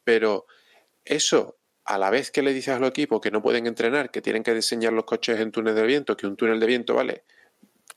[0.05, 0.45] Pero
[1.03, 4.21] eso, a la vez que le dices a los equipos que no pueden entrenar, que
[4.21, 7.25] tienen que diseñar los coches en túnel de viento, que un túnel de viento vale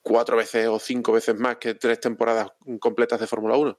[0.03, 2.51] cuatro veces o cinco veces más que tres temporadas
[2.81, 3.79] completas de Fórmula 1.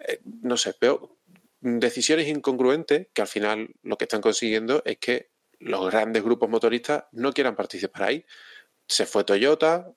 [0.00, 1.17] Eh, no sé, veo
[1.60, 5.30] decisiones incongruentes que al final lo que están consiguiendo es que
[5.60, 8.24] los grandes grupos motoristas no quieran participar ahí.
[8.86, 9.92] Se fue Toyota,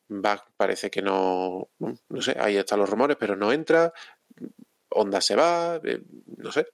[0.58, 3.94] parece que no, no sé, ahí están los rumores, pero no entra.
[4.90, 6.02] Honda se va, eh,
[6.38, 6.68] no sé.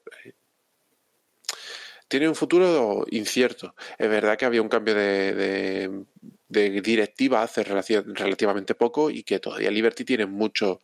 [2.07, 3.75] Tiene un futuro incierto.
[3.97, 6.05] Es verdad que había un cambio de,
[6.47, 10.81] de, directiva hace relativamente poco y que todavía Liberty tiene mucho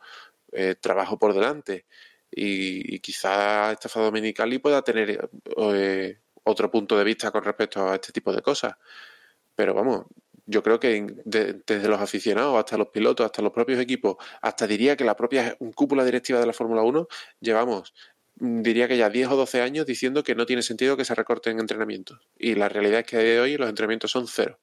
[0.51, 1.85] eh, trabajo por delante.
[2.35, 7.95] Y, y quizá Estefa Dominicali pueda tener eh, otro punto de vista con respecto a
[7.95, 8.75] este tipo de cosas.
[9.55, 10.05] Pero vamos,
[10.45, 14.95] yo creo que desde los aficionados hasta los pilotos, hasta los propios equipos, hasta diría
[14.97, 17.07] que la propia cúpula directiva de la Fórmula 1,
[17.39, 17.93] llevamos,
[18.39, 21.15] mm, diría que ya 10 o 12 años diciendo que no tiene sentido que se
[21.15, 22.19] recorten entrenamientos.
[22.37, 24.59] Y la realidad es que a día de hoy los entrenamientos son cero.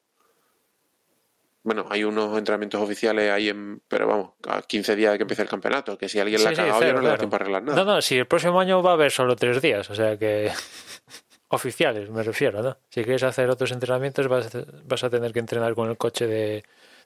[1.62, 5.42] Bueno, hay unos entrenamientos oficiales ahí, en, pero vamos, a 15 días de que empiece
[5.42, 7.36] el campeonato, que si alguien la ha Sí, sí, cagado ya no le da tiempo
[7.36, 7.84] a arreglar nada.
[7.84, 10.50] No, no, si el próximo año va a haber solo tres días, o sea que
[11.48, 12.78] oficiales me refiero, ¿no?
[12.88, 16.26] Si quieres hacer otros entrenamientos vas, a- vas a tener que entrenar con el coche
[16.26, 16.64] de,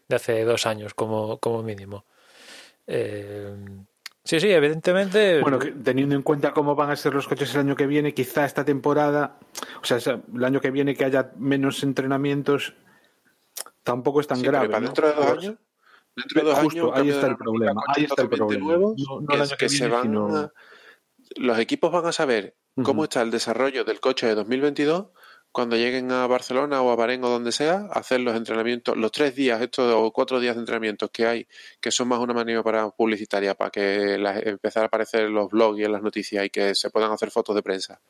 [0.09, 2.05] de hace dos años como, como mínimo.
[2.87, 3.55] Eh,
[4.23, 5.41] sí, sí, evidentemente.
[5.41, 8.15] Bueno, que teniendo en cuenta cómo van a ser los coches el año que viene,
[8.15, 9.39] quizá esta temporada,
[9.83, 9.99] o sea,
[10.35, 12.75] el año que viene que haya menos entrenamientos,
[13.85, 14.67] tampoco es tan Sí, grave.
[14.69, 14.87] para ¿no?
[14.87, 15.55] dentro de dos años,
[16.17, 18.65] dentro de dos Justo, años, ahí está el problema, ahí está el problema.
[18.65, 20.53] nuevos, No- no que, el año que que se van sino- a-
[21.37, 25.07] los equipos van a saber cómo está el desarrollo del coche de 2022
[25.53, 29.37] cuando lleguen a Barcelona o a Bahrein o donde sea, hacer los entrenamientos, los tres
[29.37, 31.47] días, estos o cuatro días de entrenamientos que hay,
[31.81, 35.49] que son más una manera para publicitaria, para que las, empezar a aparecer en los
[35.51, 38.01] blogs y en las noticias y que se puedan hacer fotos de prensa.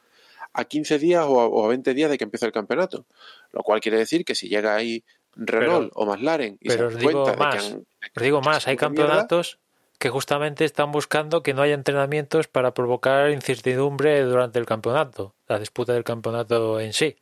[0.54, 3.06] A 15 días o a, o a 20 días de que empiece el campeonato.
[3.52, 5.04] Lo cual quiere decir que si llega ahí
[5.36, 8.74] Renault o McLaren y pero se os digo más, que han- Os digo más, hay
[8.74, 9.58] mierda, campeonatos
[9.98, 15.58] que justamente están buscando que no haya entrenamientos para provocar incertidumbre durante el campeonato, la
[15.58, 17.16] disputa del campeonato en sí.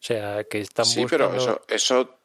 [0.00, 1.30] O sea, que están Sí, buscando...
[1.34, 2.18] pero eso, eso,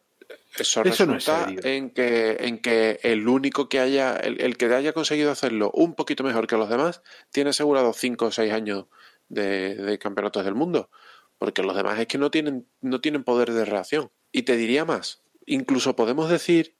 [0.58, 4.58] eso, Eso no es resulta en que, en que el único que haya, el, el
[4.58, 7.02] que haya conseguido hacerlo un poquito mejor que los demás,
[7.32, 8.86] tiene asegurado cinco o seis años
[9.28, 10.90] de, de campeonatos del mundo.
[11.38, 14.12] Porque los demás es que no tienen, no tienen poder de reacción.
[14.32, 16.76] Y te diría más, incluso podemos decir,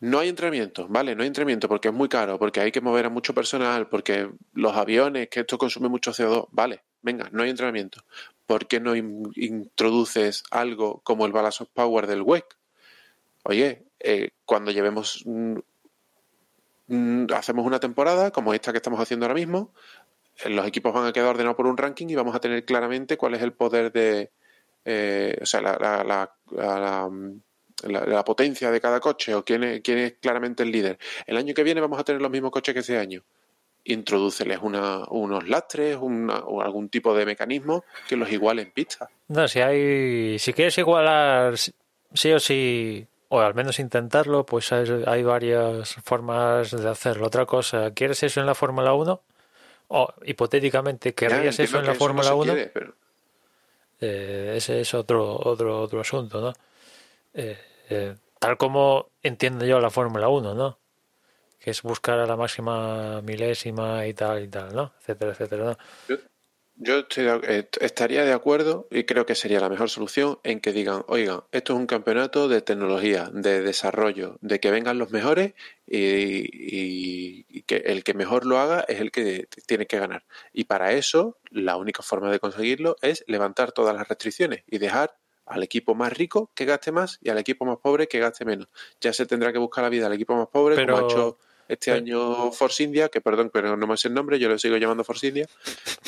[0.00, 1.14] no hay entrenamiento, ¿vale?
[1.14, 4.30] No hay entrenamiento porque es muy caro, porque hay que mover a mucho personal, porque
[4.52, 8.02] los aviones, que esto consume mucho CO2, vale, venga, no hay entrenamiento.
[8.46, 12.44] ¿Por qué no in- introduces algo como el Balance of Power del WEC?
[13.44, 15.58] Oye, eh, cuando llevemos, mm,
[16.88, 19.72] mm, hacemos una temporada como esta que estamos haciendo ahora mismo,
[20.44, 23.16] eh, los equipos van a quedar ordenados por un ranking y vamos a tener claramente
[23.16, 24.30] cuál es el poder de,
[24.84, 27.40] eh, o sea, la, la- la- la- la, mm,
[27.84, 30.98] la- la potencia de cada coche o quién es, quién es claramente el líder.
[31.26, 33.22] El año que viene vamos a tener los mismos coches que ese año.
[33.84, 39.08] Introdúceles una, unos lastres una- o algún tipo de mecanismo que los iguale en pista.
[39.28, 44.84] No, si hay, si quieres igualar sí o sí, o al menos intentarlo, pues hay,
[45.06, 47.26] hay varias formas de hacerlo.
[47.28, 49.22] Otra cosa, ¿quieres eso en la Fórmula 1?
[49.88, 52.44] O hipotéticamente, Ya, ¿querrías eso en la no Fórmula se 1?
[52.52, 52.94] quiere, pero-
[54.00, 56.52] Eh, ese es otro, otro, otro asunto, ¿no?
[57.34, 57.58] Eh,
[57.90, 60.78] eh, tal como entiendo yo la Fórmula 1, ¿no?
[61.60, 64.92] Que es buscar a la máxima milésima y tal y tal, ¿no?
[65.00, 65.76] Etcétera, etcétera, ¿no?
[66.80, 70.60] Yo, estoy de- eh, estaría de acuerdo y creo que sería la mejor solución en
[70.60, 75.10] que digan, oigan, esto es un campeonato de tecnología, de desarrollo, de que vengan los
[75.10, 75.54] mejores
[75.86, 80.24] y, y- y que el que mejor lo haga es el que tiene que ganar.
[80.52, 85.16] Y para eso, la única forma de conseguirlo es levantar todas las restricciones y dejar
[85.46, 88.68] al equipo más rico que gaste más y al equipo más pobre que gaste menos.
[89.00, 91.38] Ya se tendrá que buscar la vida al equipo más pobre, Pero- como ha hecho
[91.68, 94.76] este año Force India, que perdón, pero no me sé el nombre, yo lo sigo
[94.78, 95.46] llamando Force India,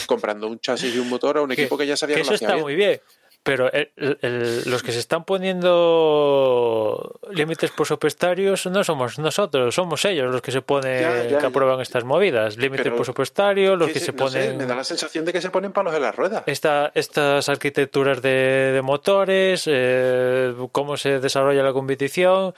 [0.07, 2.35] comprando un chasis y un motor a un equipo que, ya sabía que, que lo
[2.35, 2.65] eso hacía está bien.
[2.65, 3.01] muy bien.
[3.43, 10.43] Pero el- los que se están poniendo límites presupuestarios no somos nosotros, somos ellos los
[10.43, 11.49] que se ponen, Ya, ya, que ya.
[11.49, 12.57] aprueban estas movidas.
[12.59, 15.41] Límites presupuestarios, los Que que se- no sé, ponen me da la sensación de que
[15.41, 16.43] se ponen palos en las ruedas.
[16.47, 22.55] esta, estas arquitecturas de, de motores, eh, cómo se desarrolla la competición.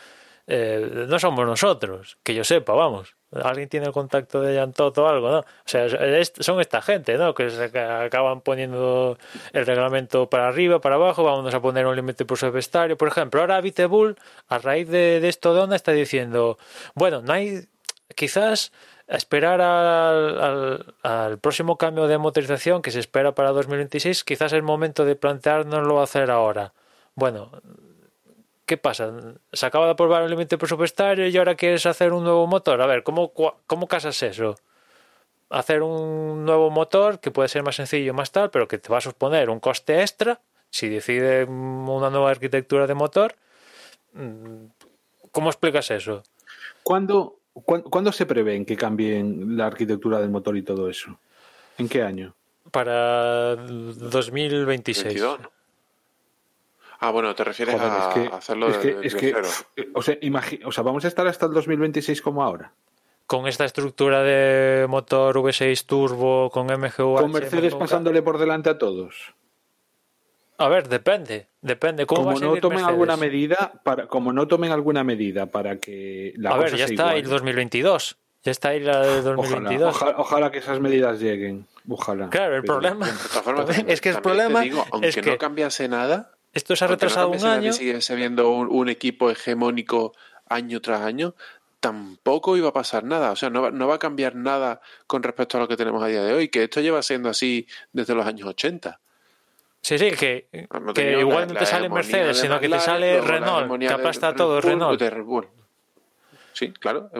[0.46, 3.14] Eh, no somos nosotros, que yo sepa, vamos.
[3.32, 5.38] Alguien tiene el contacto de Yantot o algo, ¿no?
[5.38, 7.32] O sea, es- son esta gente, ¿no?
[7.34, 9.16] Que se ca- acaban poniendo
[9.52, 12.98] el reglamento para arriba, para abajo, vamos a poner un límite presupuestario.
[12.98, 14.16] Por ejemplo, ahora Vitebull,
[14.48, 16.58] a raíz de, de esto, Donna está diciendo,
[16.94, 17.66] bueno, no hay,
[18.14, 18.72] quizás
[19.08, 24.56] esperar al, al- al próximo cambio de motorización que se espera para 2026, quizás es
[24.56, 26.74] el momento de planteárnoslo hacer ahora.
[27.14, 27.50] Bueno,
[28.72, 29.12] ¿qué pasa?
[29.52, 32.80] Se acaba de aprobar el límite presupuestario y ahora quieres hacer un nuevo motor.
[32.80, 33.30] A ver, ¿cómo,
[33.66, 34.54] cómo casas eso?
[35.50, 38.96] Hacer un nuevo motor que puede ser más sencillo, más tal, pero que te va
[38.96, 43.34] a suponer un coste extra si decide una nueva arquitectura de motor.
[44.14, 44.64] mm,
[45.32, 46.22] ¿Cómo explicas eso?
[46.82, 51.18] ¿Cuándo, cuán- cuándo se prevén que cambien la arquitectura del motor y todo eso?
[51.76, 52.34] ¿En qué año?
[52.70, 55.04] Para 2026.
[55.04, 55.50] 22, ¿no?
[57.04, 59.48] Ah, bueno, te refieres Joder, a es que, hacerlo es que, de, es que, cero.
[59.94, 60.16] o, sea,
[60.64, 62.72] o sea, vamos a estar hasta el 2026 como ahora.
[63.26, 67.16] con esta estructura de motor V6 turbo con MGU.
[67.16, 69.34] Con Mercedes pasándole por delante a todos.
[70.58, 72.06] A ver, depende, depende.
[72.06, 72.88] ¿Cómo como va a no tomen Mercedes?
[72.88, 76.92] alguna medida para, como no tomen alguna medida para que la A ver, ya se
[76.94, 77.24] está ahí iguale.
[77.24, 78.16] el 2022.
[78.44, 79.94] Ya está ahí la de Ojalá, 2022.
[79.96, 81.66] ojalá, ojalá que esas medidas lleguen.
[81.88, 82.28] Ojalá.
[82.30, 85.88] Claro, el Pero, problema De es que el problema digo, aunque es no que cambiase
[85.88, 87.72] nada, esto se ha no retrasado un año.
[87.72, 90.14] siguiese viendo un, un equipo hegemónico
[90.48, 91.34] año tras año,
[91.80, 93.30] tampoco iba a pasar nada.
[93.32, 96.02] O sea, no va, no va a cambiar nada con respecto a lo que tenemos
[96.02, 99.00] a día de hoy, que esto lleva siendo así desde los años 80.
[99.80, 102.78] Sí, sí, que, Hemos que igual la- no te sale Mercedes, de sino que te
[102.78, 105.00] sale Renault, que aplasta todo Renault.
[106.62, 107.10] Sí, claro,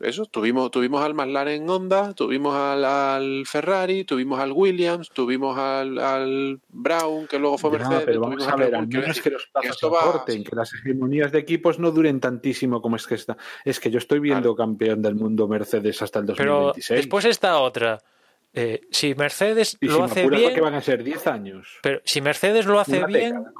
[0.00, 5.98] eso, tuvimos, tuvimos al McLaren Honda, tuvimos al, al Ferrari, tuvimos al Williams, tuvimos al,
[5.98, 9.22] al Brown, que luego fue Ya, Mercedes, pero tuvimos vamos a ver, al Quiero menos
[9.22, 12.82] que los que plazos esto va aporten, que las hegemonías de equipos no duren tantísimo
[12.82, 13.38] como es que está.
[13.64, 16.98] Es que yo estoy viendo campeón del mundo Mercedes hasta el Pero 2026.
[16.98, 18.02] después está otra.
[18.52, 21.78] Eh, si Mercedes y si lo me hace bien, que van a ser 10 años.
[21.82, 23.52] pero si Mercedes lo hace Una bien, década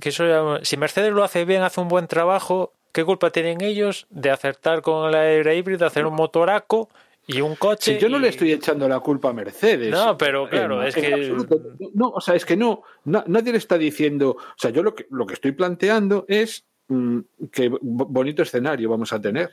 [0.00, 4.06] que eso si Mercedes lo hace bien, hace un buen trabajo, ¿qué culpa tienen ellos
[4.08, 6.88] de acertar con la era híbrida, hacer un motoraco
[7.26, 7.94] y un coche?
[7.94, 9.90] Si yo no y- le estoy echando la culpa a Mercedes.
[9.90, 11.60] No, pero En- claro, es en que- absoluto.
[11.92, 14.30] No, o sea, es que no, na- nadie le está diciendo.
[14.38, 17.18] O sea, yo lo que, lo que estoy planteando es mm,
[17.50, 19.50] que bo- bonito escenario vamos a tener.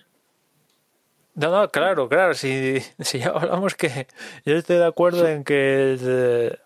[1.33, 2.33] No, no, claro, claro.
[2.33, 4.05] Si, si ya hablamos que
[4.45, 6.57] yo estoy de acuerdo en que eh,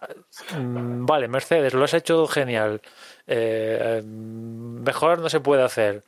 [0.59, 2.81] mm, vale, Mercedes, lo has hecho genial.
[3.27, 6.03] Eh, mejor no se puede hacer.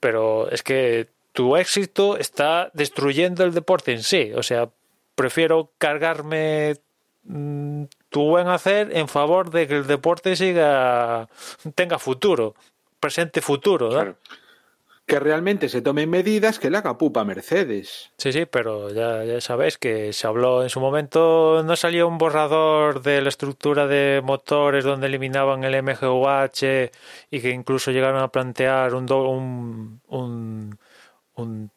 [0.00, 4.32] Pero es que tu éxito está destruyendo el deporte en sí.
[4.34, 4.70] O sea,
[5.14, 6.76] prefiero cargarme
[7.24, 11.28] mm, tu buen hacer en favor de que el deporte siga
[11.74, 12.54] tenga futuro,
[13.00, 14.16] presente futuro.
[15.08, 18.10] Que realmente se tomen medidas que le haga pupa a Mercedes.
[18.18, 22.18] Sí, sí, pero ya, ya sabéis que se habló en su momento, no salió un
[22.18, 26.90] borrador de la estructura de motores donde eliminaban el MGUH
[27.30, 30.78] y que incluso llegaron a plantear un, do- un, un-
[31.36, 31.70] un-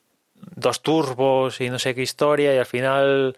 [0.57, 3.35] dos turbos y no sé qué historia y al final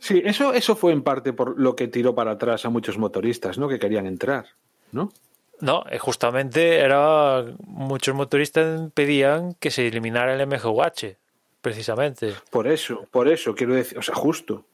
[0.00, 3.58] Sí, eso, eso fue en parte por lo que tiró para atrás a muchos motoristas,
[3.58, 3.68] ¿no?
[3.68, 4.46] Que querían entrar,
[4.92, 5.12] ¿no?
[5.60, 11.16] No, eh, justamente era muchos motoristas pedían que se eliminara el MGUH
[11.60, 14.64] precisamente, Por eso, por eso, quiero decir, o sea, justo.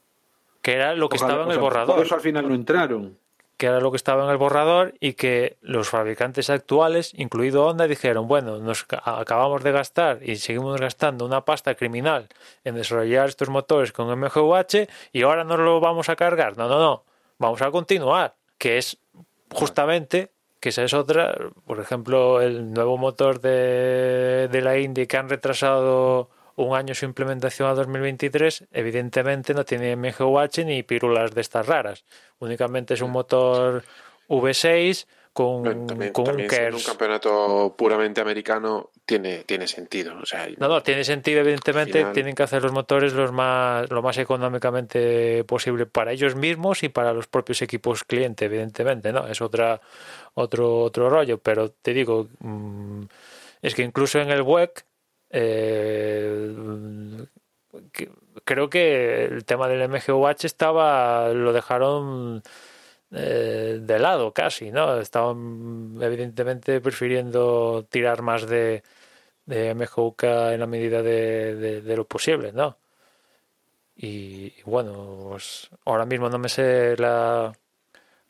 [0.63, 1.97] que era lo que Ojalá- estaba en el sea, borrador.
[1.97, 3.19] Por eso al final no entraron.
[3.57, 7.87] que era lo que estaba en el borrador y que los fabricantes actuales, incluido Honda,
[7.87, 12.29] dijeron, bueno, nos ca- acabamos de gastar y seguimos gastando una pasta criminal
[12.65, 16.57] en desarrollar estos motores con MGUH y ahora no lo vamos a cargar.
[16.59, 17.05] No, no, no,
[17.39, 18.99] vamos a continuar, que es
[19.53, 20.33] justamente
[20.65, 21.37] que esa es otra,
[21.67, 27.05] por ejemplo, el nuevo motor de, de la Indy que han retrasado un año su
[27.05, 32.07] implementación a 2023, evidentemente no tiene MGUH ni pirulas de estas raras.
[32.39, 33.85] Únicamente es un motor
[34.31, 36.87] V6 con, Bueno, también, con un también un KERS.
[36.87, 40.15] campeonato puramente americano tiene, tiene sentido.
[40.23, 43.91] O sea, No, no, tiene sentido, evidentemente, final- tienen que hacer los motores los más,
[43.91, 49.27] lo más económicamente posible para ellos mismos y para los propios equipos cliente, evidentemente, ¿no?
[49.27, 49.81] Es otra,
[50.35, 53.03] otro, otro rollo, pero te digo, mm,
[53.61, 54.85] es que incluso en el WEC,
[55.31, 56.55] eh,
[58.45, 62.43] creo que el tema del MGUH estaba, lo dejaron
[63.15, 64.99] eh, de lado casi, ¿no?
[65.01, 68.83] Estaban evidentemente prefiriendo tirar más de,
[69.47, 72.77] de MGUK en la medida de, de- de lo posible, ¿no?
[73.97, 77.53] Y, y bueno, pues ahora mismo no me sé la,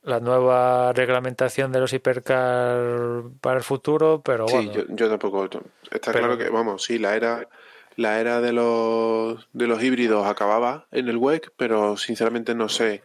[0.02, 5.44] la nueva reglamentación de los hipercar para el futuro, pero Sí, bueno, yo, yo tampoco.
[5.90, 7.48] Está Pero- claro que, vamos, sí, la era,
[7.96, 13.02] la era de los, de los híbridos acababa en el WEC, pero sinceramente no sé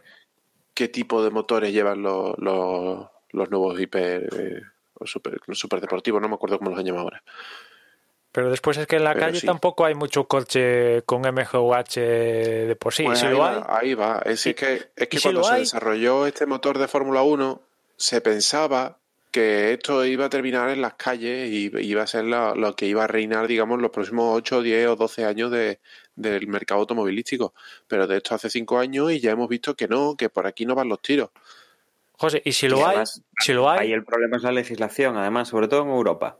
[0.80, 4.62] qué tipo de motores llevan los, los, los nuevos hiper, eh,
[4.94, 7.22] o super, super deportivos, no me acuerdo cómo los han llamado ahora.
[8.32, 9.46] pero después es que en la pero calle sí.
[9.46, 13.02] tampoco hay mucho coche con MGUH de por sí.
[13.04, 14.22] Pues si ahí, lo va, hay, ahí va.
[14.24, 17.60] Es, Y- que, es que si cuando se hay- desarrolló este motor de Fórmula 1,
[17.96, 18.96] se pensaba
[19.30, 22.86] que esto iba a terminar en las calles y iba a ser lo, lo que
[22.86, 25.78] iba a reinar, digamos, los próximos 8, 10 o 12 años de,
[26.20, 27.54] del mercado automovilístico.
[27.86, 30.66] Pero de esto hace 5 años y ya hemos visto que no, que por aquí
[30.66, 31.30] no van los tiros.
[32.12, 32.98] José, y si Y lo hay,
[33.38, 36.38] si lo hay, Ahí el problema es la legislación, además, sobre todo en Europa.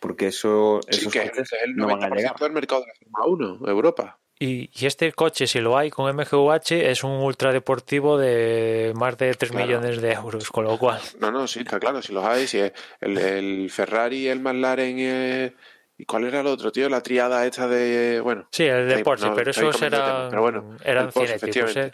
[0.00, 2.36] Porque eso, Sí, esos que es coches el no van a 90% llegar.
[2.40, 4.18] del mercado de la Fórmula 1, Europa.
[4.42, 9.34] Y, y este coche, si lo hay con MGUH, es un ultradeportivo de más de
[9.34, 9.66] 3 Claro.
[9.66, 10.98] millones de euros, con lo cual.
[11.20, 12.72] No, no, sí, está claro, si los hay, si es
[13.02, 15.54] el, el Ferrari, el McLaren eh,
[16.00, 16.88] ¿Y cuál era el otro, tío?
[16.88, 18.20] La triada esta de.
[18.20, 18.46] Bueno.
[18.50, 21.76] Sí, el de ahí, Porsche, no, pero esos eran, pero bueno, eran Porsche, cinéticos.
[21.76, 21.90] ¿eh?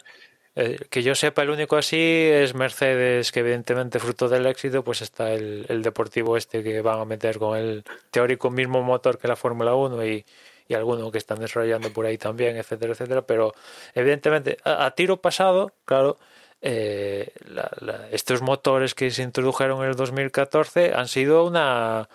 [0.55, 5.01] Eh, que yo sepa, el único así es Mercedes, que evidentemente fruto del éxito, pues
[5.01, 9.27] está el, el deportivo este que van a meter con el teórico mismo motor que
[9.27, 10.25] la Fórmula 1 y,
[10.69, 13.21] y alguno que están desarrollando por ahí también, etcétera, etcétera.
[13.23, 13.53] Pero
[13.93, 16.17] evidentemente, a, a tiro pasado, claro,
[16.61, 22.09] eh, la- la- estos motores que se introdujeron en el 2014 han sido una,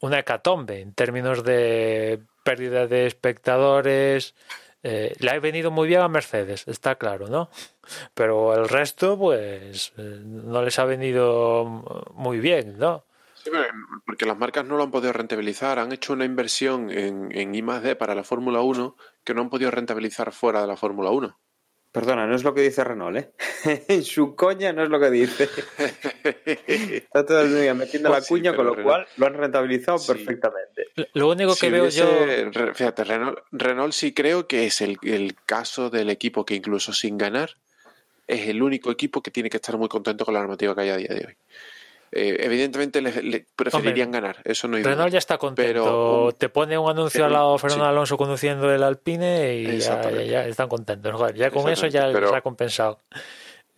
[0.00, 4.34] una hecatombe en términos de pérdida de espectadores.
[4.82, 7.50] Eh, le ha venido muy bien a Mercedes, está claro, ¿no?
[8.14, 11.66] Pero el resto, pues, eh, no les ha venido
[12.14, 13.04] muy bien, ¿no?
[13.34, 13.64] Sí, pero,
[14.06, 15.78] porque las marcas no lo han podido rentabilizar.
[15.78, 19.42] Han hecho una inversión en, en I más D para la Fórmula 1 que no
[19.42, 21.38] han podido rentabilizar fuera de la Fórmula 1.
[21.92, 23.32] Perdona, no es lo que dice Renault, ¿eh?
[23.88, 25.48] en su coña no es lo que dice.
[26.66, 29.34] Está todo el día metiendo la Pues sí, cuña, con lo Renault- cual lo han
[29.34, 30.12] rentabilizado Sí.
[30.12, 30.86] perfectamente.
[31.14, 32.04] Lo único Si que veo yo...
[32.04, 36.92] hubiese- Fíjate, Renault, Renault sí creo que es el, el caso del equipo que incluso
[36.92, 37.56] sin ganar
[38.28, 40.90] es el único equipo que tiene que estar muy contento con la normativa que hay
[40.90, 41.36] a día de hoy.
[42.12, 44.92] Eh, evidentemente le, le preferirían ganar, eso no hay duda.
[44.94, 45.68] Renault ya está contento.
[45.72, 47.88] Pero Te pone un anuncio pero al lado Fernando sí.
[47.88, 51.14] Alonso conduciendo el Alpine y ya, ya- ya están contentos.
[51.14, 52.98] Joder, ya con eso ya pero- ha compensado.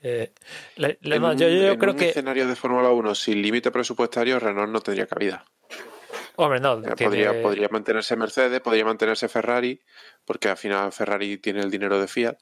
[0.03, 0.33] Eh,
[0.77, 3.15] le- le- en no, un, yo, yo en creo un que, escenario de Fórmula 1
[3.15, 5.45] sin límite presupuestario, Renault no tendría cabida.
[6.37, 9.79] hombre, no, Eh, tiene- Podría, podría mantenerse Mercedes, podría mantenerse Ferrari,
[10.25, 12.37] porque al final Ferrari tiene el dinero de Fiat.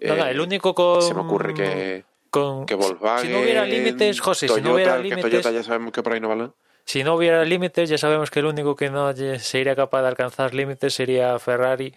[0.00, 3.40] no, no, Eh, el único con, se me ocurre que, con- que Volkswagen, si no
[3.40, 6.50] hubiera límites, José, si no hubiera límites, Toyota ya sabemos que por ahí no vale.
[6.84, 10.54] si no hubiera límites, ya sabemos que el único que no sería capaz de alcanzar
[10.54, 11.94] límites sería Ferrari.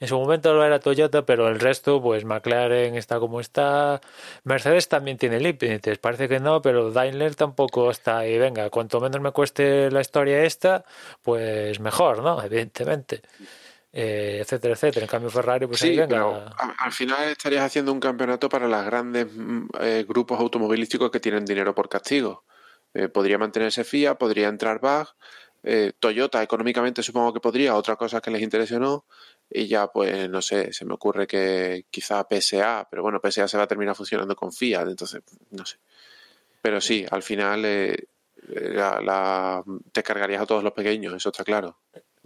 [0.00, 4.00] En su momento lo era Toyota, pero el resto, pues McLaren está como está.
[4.42, 8.36] Mercedes también tiene límites, parece que no, pero Daimler tampoco está ahí.
[8.38, 10.84] Venga, cuanto menos me cueste la historia esta,
[11.22, 12.42] pues mejor, ¿no?
[12.42, 13.22] Evidentemente.
[13.92, 15.04] Eh, etcétera, etcétera.
[15.04, 16.08] En cambio, Ferrari, pues ahí sí, venga.
[16.08, 21.10] pero a- al final estarías haciendo un campeonato para los grandes mm, eh, grupos automovilísticos
[21.10, 22.44] que tienen dinero por castigo.
[22.94, 25.08] Eh, podría mantenerse FIA, podría entrar BAG,
[25.62, 29.06] eh, Toyota económicamente supongo que podría, otra cosa que les interese o no,
[29.50, 33.56] y ya pues no sé, se me ocurre que quizá PSA, pero bueno, PSA se
[33.56, 35.78] va a terminar fusionando con Fiat, entonces no sé.
[36.62, 41.78] Pero sí, al final la- la- te cargarías a todos los pequeños, eso está claro.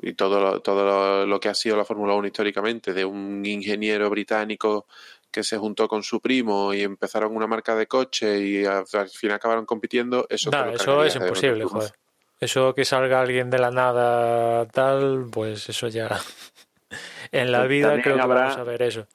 [0.03, 3.44] Y todo lo, todo lo, lo que ha sido la Fórmula 1 históricamente, de un
[3.46, 4.86] ingeniero británico
[5.30, 9.09] que se juntó con su primo y empezaron una marca de coche y al, al
[9.09, 11.92] final acabaron compitiendo, eso, Nah, eso es de imposible, joder.
[12.40, 16.11] Eso que salga alguien de la nada tal, pues eso ya.
[17.32, 19.07] en la Pues vida creo que habrá- vamos a ver eso.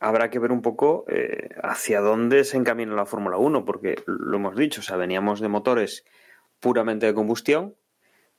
[0.00, 4.36] Habrá que ver un poco eh, hacia dónde se encamina la Fórmula 1, porque lo
[4.36, 6.04] hemos dicho, o sea, veníamos de motores
[6.58, 7.74] puramente de combustión,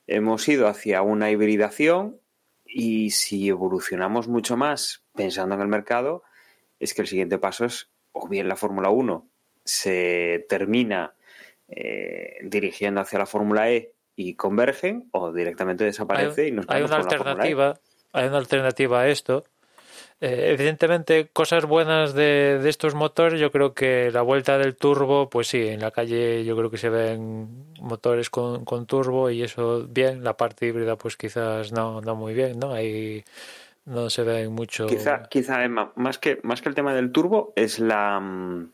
[0.06, 2.20] hemos ido hacia una hibridación
[2.64, 6.22] y si evolucionamos mucho más pensando en el mercado,
[6.78, 9.28] es que el siguiente paso es o bien la Fórmula 1
[9.64, 11.14] se termina
[11.68, 16.82] eh, dirigiendo hacia la Fórmula E y convergen o directamente desaparece hay, y nos hay
[16.82, 17.32] vamos una con la Fórmula E.
[17.32, 17.80] alternativa,
[18.12, 19.44] hay una alternativa a esto.
[20.26, 25.28] Eh, evidentemente, cosas buenas de, de estos motores, yo creo que la vuelta del turbo,
[25.28, 29.42] pues sí, en la calle yo creo que se ven motores con, con turbo y
[29.42, 32.72] eso bien, la parte híbrida pues quizás no, no muy bien, ¿no?
[32.72, 33.22] Ahí
[33.84, 34.86] no se ven mucho...
[34.86, 38.70] Quizá, quizá Emma, más que, más que el tema del turbo, es la, mm,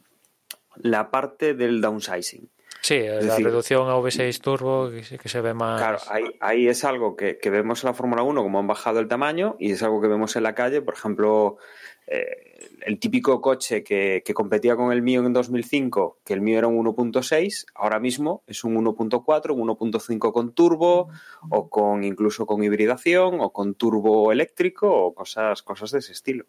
[0.76, 2.48] la parte del downsizing.
[2.82, 5.80] Sí, la decir, reducción a V6 turbo que, se ve más...
[5.80, 9.00] Claro, ahí, ahí es algo que, que vemos en la Fórmula 1, como han bajado
[9.00, 10.80] el tamaño, y es algo que vemos en la calle.
[10.80, 11.58] Por ejemplo,
[12.06, 16.56] eh, el típico coche que, que competía con el mío en 2005, que el mío
[16.56, 21.10] era un 1.6, ahora mismo es un 1.4, un 1.5 con turbo,
[21.50, 26.46] o con incluso con hibridación, o con turbo eléctrico, o cosas, cosas de ese estilo.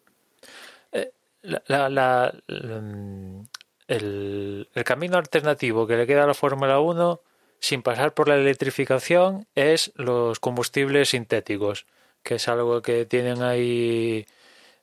[1.42, 3.42] la, la- la- la-
[3.88, 7.20] el, camino alternativo que le queda a la Fórmula 1
[7.58, 11.86] sin pasar por la electrificación es los combustibles sintéticos,
[12.22, 14.26] que es algo que tienen ahí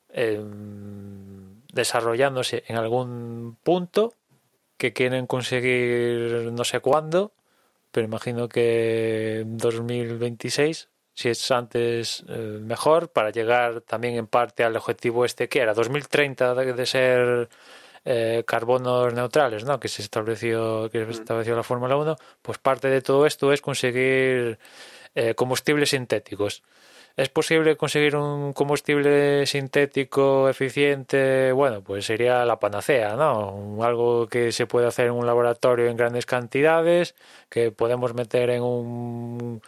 [0.08, 4.14] em, desarrollándose en algún punto,
[4.78, 7.32] que quieren conseguir no sé cuándo,
[7.92, 14.64] pero imagino que en 2026 si es antes eh, mejor para llegar también en parte
[14.64, 17.48] al objetivo este que era 2030 de, de ser
[18.04, 19.78] eh, carbonos neutrales, ¿no?
[19.80, 23.60] Que se estableció que se estableció la Fórmula 1, pues parte de todo esto es
[23.60, 24.58] conseguir
[25.14, 26.62] eh, combustibles sintéticos.
[27.16, 31.52] ¿Es posible conseguir un combustible sintético eficiente?
[31.52, 33.76] Bueno, pues sería la panacea, ¿no?
[33.82, 37.14] Algo que se puede hacer en un laboratorio en grandes cantidades,
[37.50, 39.62] que podemos meter en un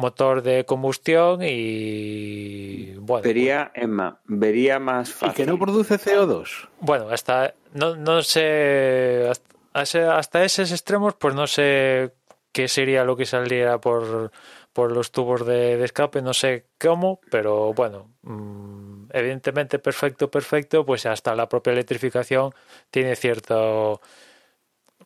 [0.00, 3.22] motor de combustión y bueno.
[3.22, 5.32] Vería, Emma, vería más fácil.
[5.32, 6.68] ¿Y que no produce CO2?
[6.80, 9.30] Bueno, hasta no, no sé
[9.72, 12.12] hasta, hasta esos extremos, pues no sé
[12.52, 14.32] qué sería lo que saldría por,
[14.72, 20.84] por los tubos de, de escape, no sé cómo, pero bueno, mmm, evidentemente perfecto, perfecto,
[20.84, 22.52] pues hasta la propia electrificación
[22.90, 24.00] tiene cierto,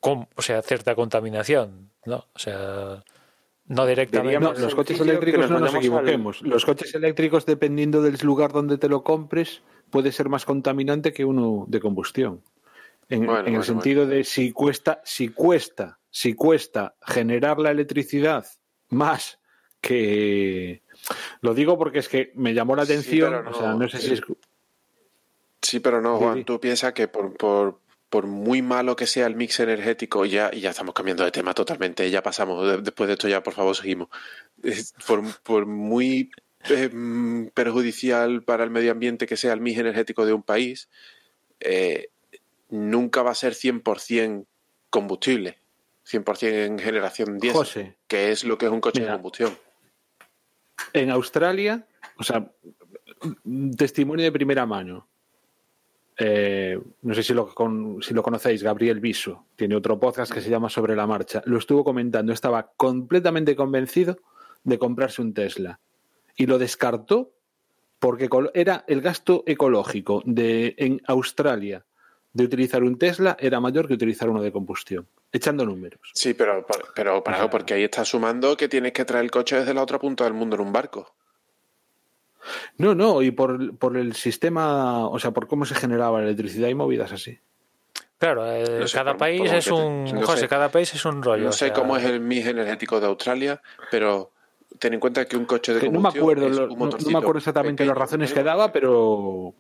[0.00, 2.26] o sea, cierta contaminación, ¿no?
[2.34, 3.04] O sea,
[3.66, 4.40] no directamente.
[4.40, 6.42] No, los coches eléctricos no nos equivoquemos.
[6.42, 6.50] Al...
[6.50, 11.24] Los coches eléctricos, dependiendo del lugar donde te lo compres, puede ser más contaminante que
[11.24, 12.42] uno de combustión.
[13.08, 14.16] En, bueno, en el sentido bueno.
[14.16, 18.46] de si cuesta, si cuesta, si cuesta generar la electricidad
[18.88, 19.38] más
[19.80, 20.82] que
[21.42, 23.98] lo digo porque es que me llamó la atención, sí, no, o sea, no sé
[23.98, 24.22] si es...
[25.60, 26.44] Sí, pero no, Juan, sí.
[26.44, 27.80] tú piensas que por, por,
[28.14, 31.52] por muy malo que sea el mix energético, ya, y ya estamos cambiando de tema
[31.52, 34.08] totalmente, ya pasamos, después de esto ya por favor seguimos,
[35.04, 36.30] por, por muy
[36.70, 40.88] eh, perjudicial para el medio ambiente que sea el mix energético de un país,
[41.58, 42.10] eh,
[42.68, 44.46] nunca va a ser 100%
[44.90, 45.58] combustible,
[46.08, 49.58] 100% en generación diésel, José, que es lo que es un coche mira, de combustión.
[50.92, 51.84] En Australia,
[52.16, 52.48] o sea,
[53.76, 55.08] testimonio de primera mano.
[56.16, 60.40] Eh, no sé si lo, con, si lo conocéis, Gabriel Viso, tiene otro podcast que
[60.40, 61.42] se llama Sobre la Marcha.
[61.44, 64.18] Lo estuvo comentando, estaba completamente convencido
[64.62, 65.80] de comprarse un Tesla
[66.36, 67.32] y lo descartó
[67.98, 71.84] porque era el gasto ecológico de en Australia
[72.34, 76.10] de utilizar un Tesla era mayor que utilizar uno de combustión, echando números.
[76.12, 79.72] Sí, pero, pero para, porque ahí estás sumando que tienes que traer el coche desde
[79.72, 81.13] la otra punta del mundo en un barco.
[82.78, 86.68] No, no, y por, por el sistema, o sea, por cómo se generaba la electricidad
[86.68, 87.38] y movidas así.
[88.18, 90.04] Claro, eh, no sé, cada país por es un.
[90.04, 91.44] No José, sé, cada país es un rollo.
[91.44, 91.74] No sé o sea...
[91.74, 94.30] cómo es el mix energético de Australia, pero
[94.78, 96.02] ten en cuenta que un coche de combustión.
[96.02, 99.54] No me acuerdo, lo, no, no, me acuerdo exactamente pequeño, las razones que daba, pero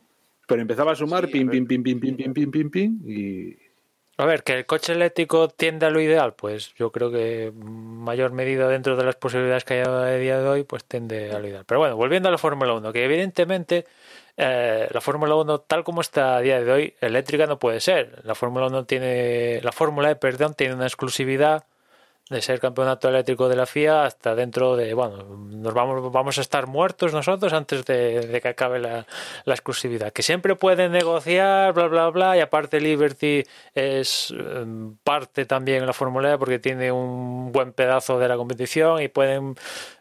[0.46, 3.56] pero empezaba a sumar, sí, pim, pim, pim, pim, pim, pim, pim, pim, pim, y...
[4.16, 8.30] A ver, que el coche eléctrico tiende a lo ideal, pues yo creo que mayor
[8.30, 11.48] medida dentro de las posibilidades que hay a día de hoy, pues tiende a lo
[11.48, 11.64] ideal.
[11.66, 13.86] Pero bueno, volviendo a la Fórmula 1, que evidentemente
[14.36, 18.20] eh, la Fórmula 1 tal como está a día de hoy, eléctrica no puede ser.
[18.24, 21.64] La Fórmula 1 tiene, la Fórmula E, perdón, tiene una exclusividad
[22.30, 26.40] de ser campeonato eléctrico de la FIA hasta dentro de, bueno, nos vamos, vamos a
[26.40, 29.06] estar muertos nosotros antes de, que acabe la,
[29.44, 30.10] exclusividad.
[30.10, 33.44] Que siempre pueden negociar, bla, bla, bla, y aparte Liberty
[33.74, 38.36] es um, parte también en la Fórmula E porque tiene un buen pedazo de la
[38.36, 39.54] competición y pueden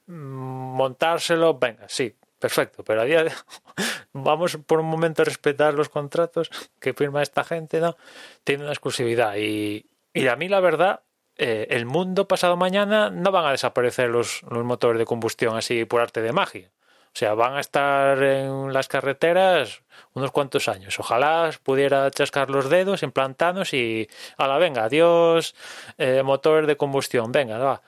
[0.07, 3.31] um, montárselo, venga, sí, perfecto, pero a día de
[4.13, 6.49] vamos por un momento a respetar los contratos
[6.79, 7.97] que firma esta gente, ¿no?
[8.45, 11.01] Tiene una exclusividad y, y a mí la verdad
[11.37, 15.85] eh, el mundo pasado mañana no van a desaparecer los, los, motores de combustión así
[15.85, 16.69] por arte de magia.
[17.07, 20.99] O sea, van a estar en las carreteras unos cuantos años.
[20.99, 25.55] Ojalá pudiera chascar los dedos, implantarnos y a la venga, adiós,
[25.99, 27.81] eh, motores de combustión, venga, va.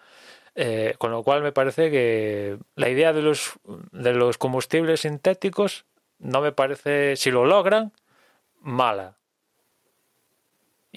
[0.55, 3.53] Eh, con lo cual me parece que la idea de los,
[3.91, 5.85] de los combustibles sintéticos
[6.19, 7.91] no me parece, si lo logran,
[8.61, 9.17] mala.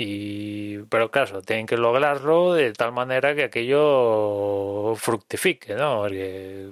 [0.01, 6.03] Y, pero claro, tienen que lograrlo de tal manera que aquello fructifique, ¿no?
[6.03, 6.71] Porque...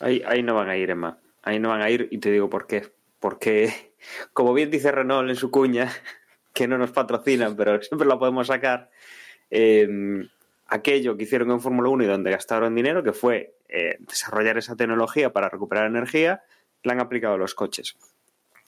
[0.00, 1.18] Ahí, ahí no van a ir, Emma.
[1.42, 2.92] Ahí no van a ir y te digo por qué.
[3.18, 3.72] Porque,
[4.34, 5.90] como bien dice Renault en su cuña,
[6.52, 8.90] que no nos patrocinan, pero siempre lo podemos sacar,
[9.50, 10.28] eh,
[10.66, 14.76] aquello que hicieron en Fórmula 1 y donde gastaron dinero, que fue eh, desarrollar esa
[14.76, 16.42] tecnología para recuperar energía,
[16.82, 17.96] la han aplicado a los coches.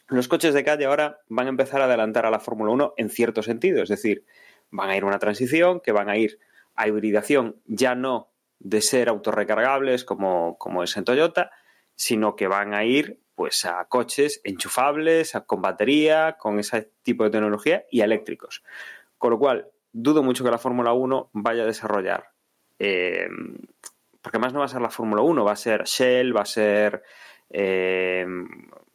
[0.09, 3.11] Los coches de calle ahora van a empezar a adelantar a la Fórmula 1 en
[3.11, 4.25] cierto sentido, es decir,
[4.71, 6.39] van a ir a una transición, que van a ir
[6.75, 11.51] a hibridación ya no de ser autorrecargables como, como es en Toyota,
[11.95, 17.31] sino que van a ir pues a coches enchufables, con batería, con ese tipo de
[17.31, 18.65] tecnología y eléctricos.
[19.17, 22.31] Con lo cual, dudo mucho que la Fórmula 1 vaya a desarrollar.
[22.79, 23.29] Eh,
[24.23, 26.47] porque más no va a ser la Fórmula 1, va a ser Shell, va a
[26.47, 27.03] ser
[27.51, 28.27] eh,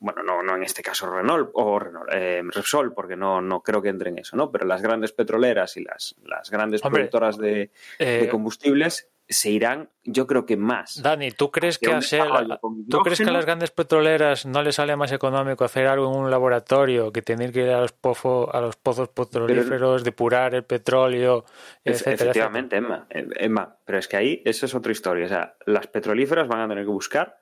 [0.03, 3.81] bueno, no, no en este caso Renault o Renault, eh, Repsol, porque no, no creo
[3.81, 4.51] que entre en eso, ¿no?
[4.51, 9.49] Pero las grandes petroleras y las, las grandes Hombre, productoras de, eh, de, combustibles se
[9.49, 11.01] irán, yo creo que más.
[11.01, 15.13] Dani, ¿tú crees que ¿tú crees que a las grandes petroleras no les sale más
[15.13, 18.75] económico hacer algo en un laboratorio que tener que ir a los, pozo, a los
[18.75, 21.45] pozos petrolíferos, pero, depurar el petróleo,
[21.85, 22.15] etcétera?
[22.15, 23.07] Efectivamente, etcétera.
[23.09, 25.25] Emma, Emma, pero es que ahí eso es otra historia.
[25.25, 27.37] O sea, las petrolíferas van a tener que buscar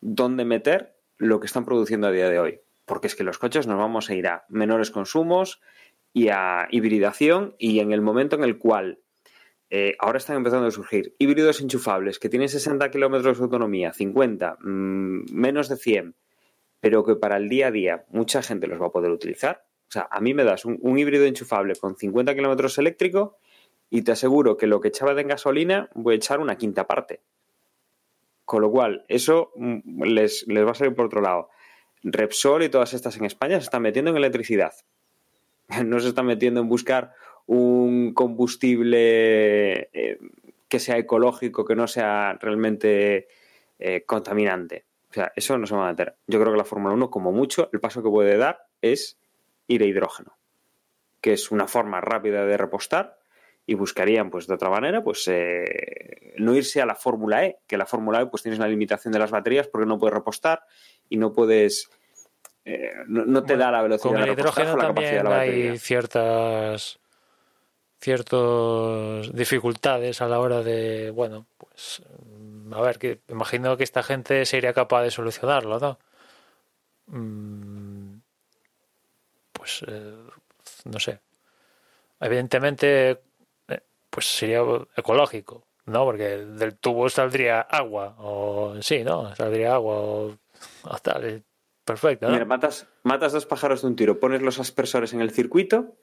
[0.00, 2.60] dónde meter lo que están produciendo a día de hoy.
[2.84, 5.60] Porque es que los coches nos vamos a ir a menores consumos
[6.12, 9.00] y a hibridación y en el momento en el cual
[9.68, 14.58] eh, ahora están empezando a surgir híbridos enchufables que tienen 60 kilómetros de autonomía, 50,
[14.60, 16.14] mm, menos de 100,
[16.80, 19.66] pero que para el día a día mucha gente los va a poder utilizar.
[19.88, 23.38] O sea, a mí me das un, híbrido enchufable con 50 kilómetros eléctrico
[23.90, 27.20] y te aseguro que lo que echaba de gasolina voy a echar una quinta parte.
[28.46, 31.50] Con lo cual, eso mm, les, les va a salir por otro lado.
[32.04, 34.72] Repsol y todas estas en España se están metiendo en electricidad.
[35.84, 37.12] No se están metiendo en buscar
[37.46, 40.18] un combustible eh,
[40.68, 43.26] que sea ecológico, que no sea realmente
[43.80, 44.84] eh, contaminante.
[45.10, 46.14] O sea, eso no se va a meter.
[46.28, 49.18] Yo creo que la Fórmula 1, como mucho, el paso que puede dar es
[49.66, 50.36] ir a hidrógeno,
[51.20, 53.18] que es una forma rápida de repostar
[53.66, 57.76] y buscarían, pues de otra manera, pues eh, no irse a la Fórmula E, que
[57.76, 60.62] la Fórmula E pues tienes una limitación de las baterías porque no puedes repostar
[61.08, 61.90] y no puedes
[62.64, 64.86] eh, no, no, te Bueno, da la velocidad Con de el repostar hidrógeno por la
[64.88, 65.72] capacidad de también la batería.
[65.72, 66.98] hay ciertas
[68.00, 72.02] ciertas dificultades a la hora de, bueno, pues
[72.38, 75.98] mm, a ver, que imagino que esta gente sería capaz de solucionarlo, ¿no?
[77.06, 78.18] Mm,
[79.52, 80.14] Pues eh,
[80.84, 81.20] no sé.
[82.20, 83.20] Evidentemente,
[84.16, 84.62] pues sería
[84.96, 86.06] ecológico, ¿no?
[86.06, 89.34] Porque del tubo saldría agua, o sí, ¿no?
[89.36, 90.36] Saldría agua o,
[90.84, 91.44] o tal.
[91.84, 92.32] Perfecto, ¿no?
[92.32, 95.96] Mira, matas, matas dos pájaros de un tiro, pones los aspersores en el circuito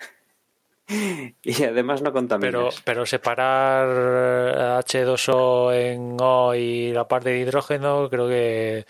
[1.42, 2.82] y además no Pero, contaminas.
[2.86, 8.86] pero separar H2O en O y la parte de hidrógeno creo que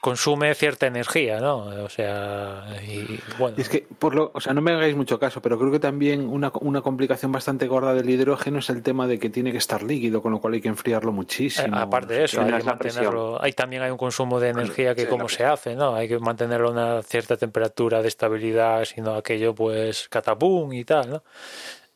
[0.00, 1.58] consume cierta energía, ¿no?
[1.84, 5.18] O sea, y bueno, Y es que, por lo, o sea, no me hagáis mucho
[5.18, 9.06] caso, pero creo que también una, una complicación bastante gorda del hidrógeno es el tema
[9.06, 11.76] de que tiene que estar líquido, con lo cual hay que enfriarlo eh, muchísimo.
[11.76, 13.40] aparte de eso, hay que mantenerlo.
[13.56, 15.94] También hay un consumo de energía que sí, cómo la se hace, ¿no?
[15.94, 21.10] Hay que mantenerlo a una cierta temperatura de estabilidad, sino aquello pues catapum y tal,
[21.10, 21.22] ¿no?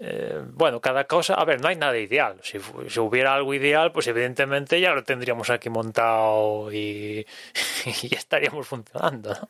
[0.04, 2.36] Eh, bueno, cada cosa, a ver, no hay nada ideal.
[2.42, 2.58] Si,
[2.98, 7.24] hubiera algo ideal, pues evidentemente ya lo tendríamos aquí montado y,
[8.02, 9.48] y ya estaríamos funcionando, ¿no?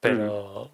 [0.00, 0.70] Pero,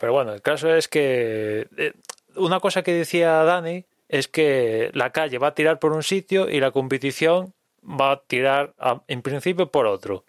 [0.00, 1.92] pero bueno, el caso es que eh,
[2.36, 6.48] una cosa que decía Dani es que la calle va a tirar por un sitio
[6.48, 10.24] y la competición va a tirar a- en principio por otro.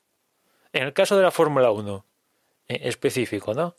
[0.74, 2.06] En el caso de la Fórmula 1,
[2.68, 3.76] en específico, ¿no?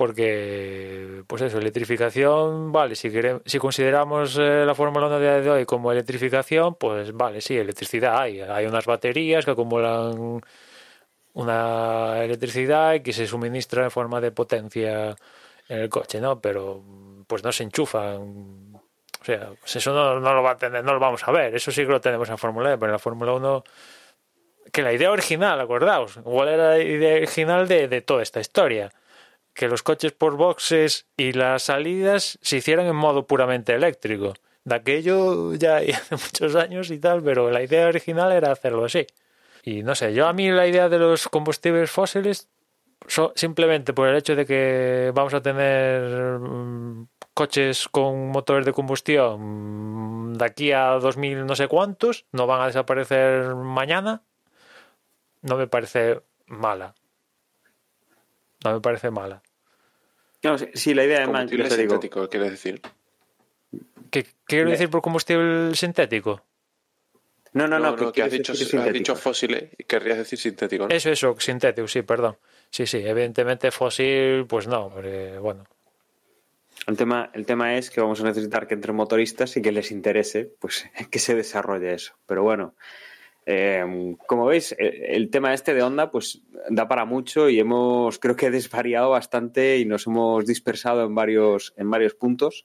[0.00, 5.66] Porque, pues eso, electrificación, vale, si, queremos, si consideramos eh, la Fórmula 1 de, hoy
[5.66, 8.40] como electrificación, pues vale, sí, electricidad hay.
[8.40, 10.40] Hay unas baterías que acumulan
[11.34, 15.14] una electricidad y que se suministra en forma de potencia
[15.68, 16.40] en el coche, ¿no?
[16.40, 16.82] Pero
[17.26, 18.72] pues no se enchufan.
[18.72, 21.54] O sea, pues eso no, no lo va a tener, no lo vamos a ver.
[21.54, 23.64] Eso sí que lo tenemos en Fórmula E, pero en la Fórmula 1
[24.72, 28.90] que la idea original, acordaos, igual era la idea original de, de toda esta historia,
[29.54, 34.34] que los coches por boxes y las salidas se hicieran en modo puramente eléctrico.
[34.64, 39.06] De aquello ya hace muchos años y tal, pero la idea original era hacerlo así.
[39.62, 42.48] Y no sé, yo a mí la idea de los combustibles fósiles,
[43.06, 48.72] so- simplemente por el hecho de que vamos a tener mm, coches con motores de
[48.72, 54.22] combustión mm, de aquí a 2000 no sé cuántos, no van a desaparecer mañana,
[55.42, 56.94] no me parece mala.
[58.64, 59.42] No me parece mala.
[60.42, 62.80] No, sí, sí, la idea de Man, Combustible te digo, sintético, quieres decir.
[64.10, 66.42] ¿Qué, qué quiero decir por combustible sintético?
[67.52, 68.92] No, no, no, que has quieres dicho, has sintético.
[68.92, 70.94] dicho fósiles y querrías decir sintético, ¿no?
[70.94, 72.36] Eso, eso, sintético, sí, perdón.
[72.70, 75.64] Sí, sí, evidentemente fósil, pues no, porque, bueno.
[76.86, 79.90] El tema, el tema es que vamos a necesitar que entre motoristas y que les
[79.90, 82.14] interese pues que se desarrolle eso.
[82.26, 82.74] Pero bueno,
[83.50, 88.18] eh, como veis, el, el tema este de onda pues da para mucho y hemos
[88.18, 92.64] creo que desvariado bastante y nos hemos dispersado en varios, en varios puntos.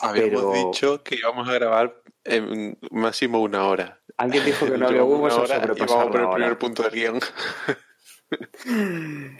[0.00, 4.00] Habíamos pero- dicho que íbamos a grabar en máximo una hora.
[4.16, 7.20] Alguien dijo que no había huevos una a sobrepasar por el primer punto del guion.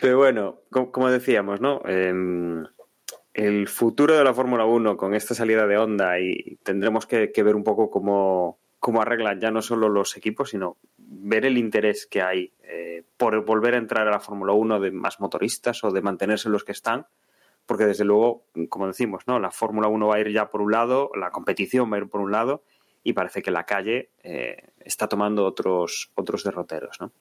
[0.00, 1.82] Pero bueno, co- como decíamos, ¿no?
[1.86, 2.12] Eh,
[3.34, 7.42] el futuro de la Fórmula 1 con esta salida de Honda y tendremos que, que
[7.42, 12.06] ver un poco cómo, cómo arreglan ya no solo los equipos, sino ver el interés
[12.06, 15.90] que hay eh, por volver a entrar a la Fórmula 1 de más motoristas o
[15.92, 17.06] de mantenerse los que están,
[17.66, 19.38] porque desde luego, como decimos, ¿no?
[19.38, 22.08] La Fórmula 1 va a ir ya por un lado, la competición va a ir
[22.08, 22.62] por un lado
[23.04, 27.12] y parece que la calle eh, está tomando otros, otros derroteros, ¿no?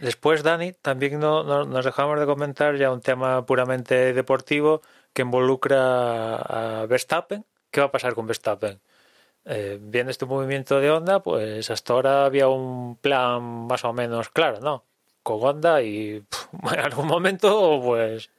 [0.00, 4.80] Después, Dani, también no- nos dejamos de comentar ya un tema puramente deportivo
[5.12, 7.44] que involucra a Verstappen.
[7.70, 8.80] ¿Qué va a pasar con Verstappen?
[9.46, 14.30] Eh, viendo este movimiento de Honda, pues hasta ahora había un plan más o menos
[14.30, 14.84] claro, ¿no?
[15.22, 18.30] Con Honda y pff, en algún momento, pues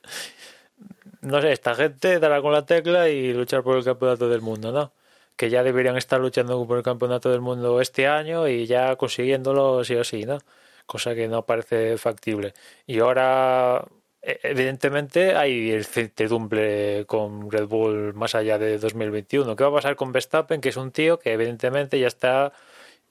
[1.21, 4.71] no sé, esta gente dará con la tecla y luchar por el campeonato del mundo,
[4.71, 4.93] ¿no?
[5.35, 9.83] Que ya deberían estar luchando por el campeonato del mundo este año y ya consiguiéndolo
[9.83, 10.39] sí o sí, ¿no?
[10.85, 12.53] Cosa que no parece factible.
[12.87, 13.85] Y ahora,
[14.25, 19.55] evidentemente, hay incertidumbre con Red Bull más allá de 2021.
[19.55, 22.51] ¿Qué va a pasar con Verstappen, que es un tío que evidentemente ya está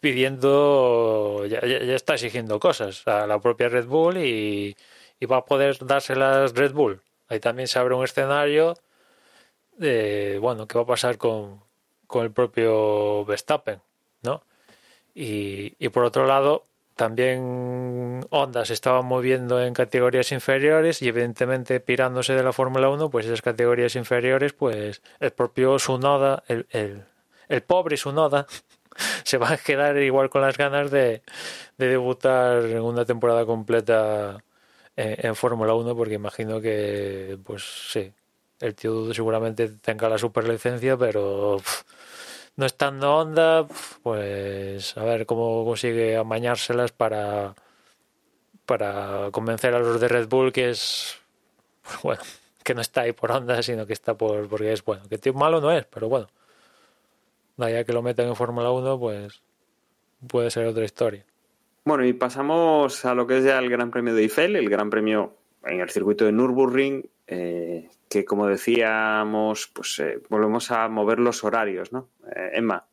[0.00, 4.76] pidiendo, ya, está exigiendo cosas a la propia Red Bull y,
[5.20, 7.00] y va a poder dárselas Red Bull?
[7.28, 8.74] Ahí también se abre un escenario
[9.76, 11.60] de, bueno, ¿qué va a pasar con,
[12.06, 13.80] con el propio Verstappen?
[14.22, 14.42] ¿no?
[15.14, 21.80] Y, y por otro lado, también Honda se estaba moviendo en categorías inferiores y evidentemente
[21.80, 27.04] pirándose de la Fórmula 1, pues esas categorías inferiores, pues el propio Sunoda, el, el,
[27.48, 28.46] el pobre Sunoda,
[29.24, 31.22] se va a quedar igual con las ganas de,
[31.78, 34.38] de debutar una temporada completa
[34.96, 38.12] en, en Fórmula 1 porque imagino que, pues sí,
[38.60, 41.60] el tío seguramente tenga la superlicencia, pero
[42.56, 47.54] no estando Honda, pff, pues a ver cómo consigue amañárselas para,
[48.66, 51.18] para convencer a los de Red Bull que es,
[52.02, 52.22] bueno,
[52.62, 55.34] que no está ahí por Honda, sino que está por, porque es bueno, que tío
[55.34, 56.28] malo no es, pero bueno,
[57.58, 59.42] ya que lo metan en Fórmula 1, pues
[60.28, 61.24] puede ser otra historia.
[61.84, 64.88] Bueno, y pasamos a lo que es ya el Gran Premio de Eiffel, el Gran
[64.88, 65.34] Premio
[65.66, 71.44] en el circuito de Nürburgring, eh, que como decíamos, pues eh, volvemos a mover los
[71.44, 72.08] horarios, ¿no?
[72.34, 72.84] Eh, Emma.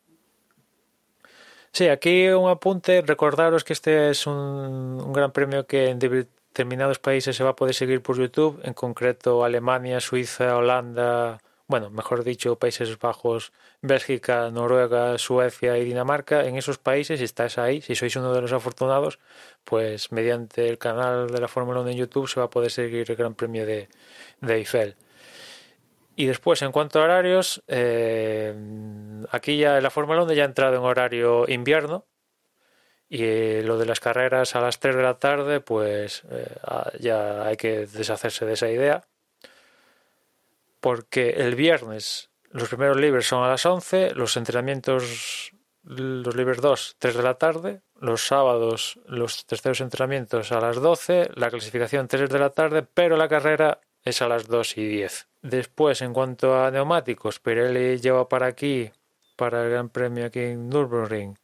[1.72, 7.00] Sí, aquí un apunte, recordaros que este es un, un gran premio que en determinados
[7.00, 11.40] países se va a poder seguir por YouTube, en concreto Alemania, Suiza, Holanda,
[11.72, 16.46] bueno, mejor dicho, Países Bajos, Bélgica, Noruega, Suecia y Dinamarca.
[16.46, 19.20] En esos países, si estás ahí, si sois uno de los afortunados,
[19.64, 23.10] pues mediante el canal de la Fórmula 1 en YouTube se va a poder seguir
[23.10, 23.88] el Gran Premio de,
[24.42, 24.98] de Eiffel.
[26.18, 28.54] Y después, en cuanto a horarios, eh,
[29.32, 32.06] aquí ya la Fórmula 1 ya ha entrado en horario invierno.
[33.08, 36.48] Y eh, lo de las carreras a las 3 de la tarde, pues eh,
[37.00, 39.08] ya hay que deshacerse de esa idea
[40.82, 45.54] porque el viernes los primeros libres son a las 11, los entrenamientos,
[45.84, 51.30] los libres 2, 3 de la tarde, los sábados los terceros entrenamientos a las 12,
[51.36, 55.28] la clasificación 3 de la tarde, pero la carrera es a las 2 y 10.
[55.44, 58.92] Después, en cuanto a neumáticos, Pirelli lleva para aquí,
[59.38, 61.38] para el Gran Premio aquí en Nürburgring,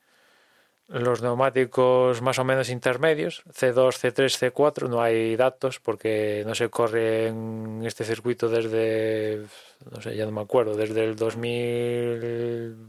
[0.88, 6.70] los neumáticos más o menos intermedios, C2, C3, C4, no hay datos porque no se
[6.70, 9.46] corre en este circuito desde,
[9.92, 12.88] no sé, ya no me acuerdo, desde el 2000,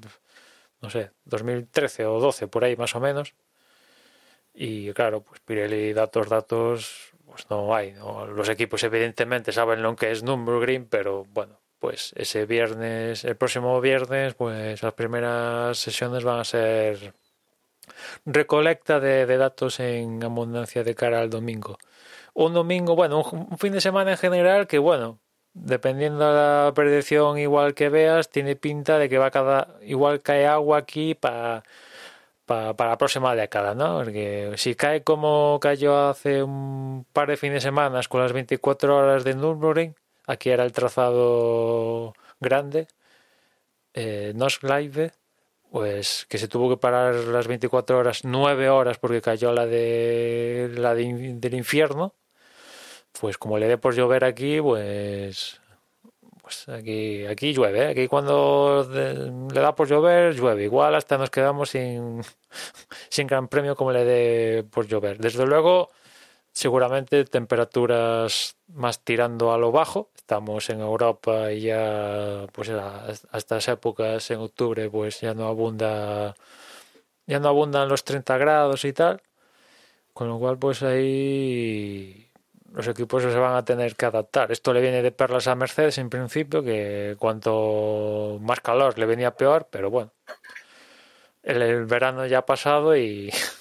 [0.81, 3.35] no sé, 2013 o 12, por ahí más o menos.
[4.55, 7.93] Y claro, pues Pirelli datos, datos, pues no hay.
[7.93, 8.27] ¿no?
[8.27, 13.81] Los equipos evidentemente saben lo que es Nürburgring, pero bueno, pues ese viernes, el próximo
[13.81, 17.15] viernes, pues las primeras sesiones van a ser
[18.27, 21.79] recolecta de, datos en abundancia de cara al domingo.
[22.35, 25.19] Un domingo, bueno, un, fin de semana en general que, bueno,
[25.55, 30.23] dependiendo de la predicción igual que veas, tiene pinta de que va a cada, igual
[30.23, 31.65] cae agua aquí para
[32.47, 33.99] pa, para la próxima década, ¿no?
[33.99, 38.97] Porque si cae como cayó hace un par de fines de semana con las 24
[38.97, 39.95] horas de Nürburgring,
[40.27, 42.89] aquí era el trazado grande,
[43.95, 45.13] eh, Live
[45.71, 50.71] pues que se tuvo que parar las 24 horas, 9 horas porque cayó la de
[50.77, 52.15] la de, del infierno.
[53.21, 55.61] Pues como le dé por llover aquí, pues
[56.43, 57.87] pues aquí aquí llueve, ¿eh?
[57.89, 60.65] aquí cuando le da por llover, llueve.
[60.65, 62.23] Igual hasta nos quedamos sin
[63.11, 65.19] sin gran premio como le dé por llover.
[65.19, 65.91] Desde luego,
[66.59, 70.11] seguramente temperaturas más tirando a lo bajo.
[70.17, 76.35] Estamos en Europa y ya, pues a, estas épocas en octubre, pues ya no abunda,
[77.27, 79.23] ya no abundan los 30 grados y tal.
[80.13, 82.29] Con lo cual, pues ahí
[82.73, 84.51] los equipos se van a tener que adaptar.
[84.51, 89.37] Esto le viene de perlas a Mercedes en principio, que cuanto más calor le venía
[89.37, 90.13] peor, pero bueno,
[91.45, 93.31] el, el verano ya ha pasado y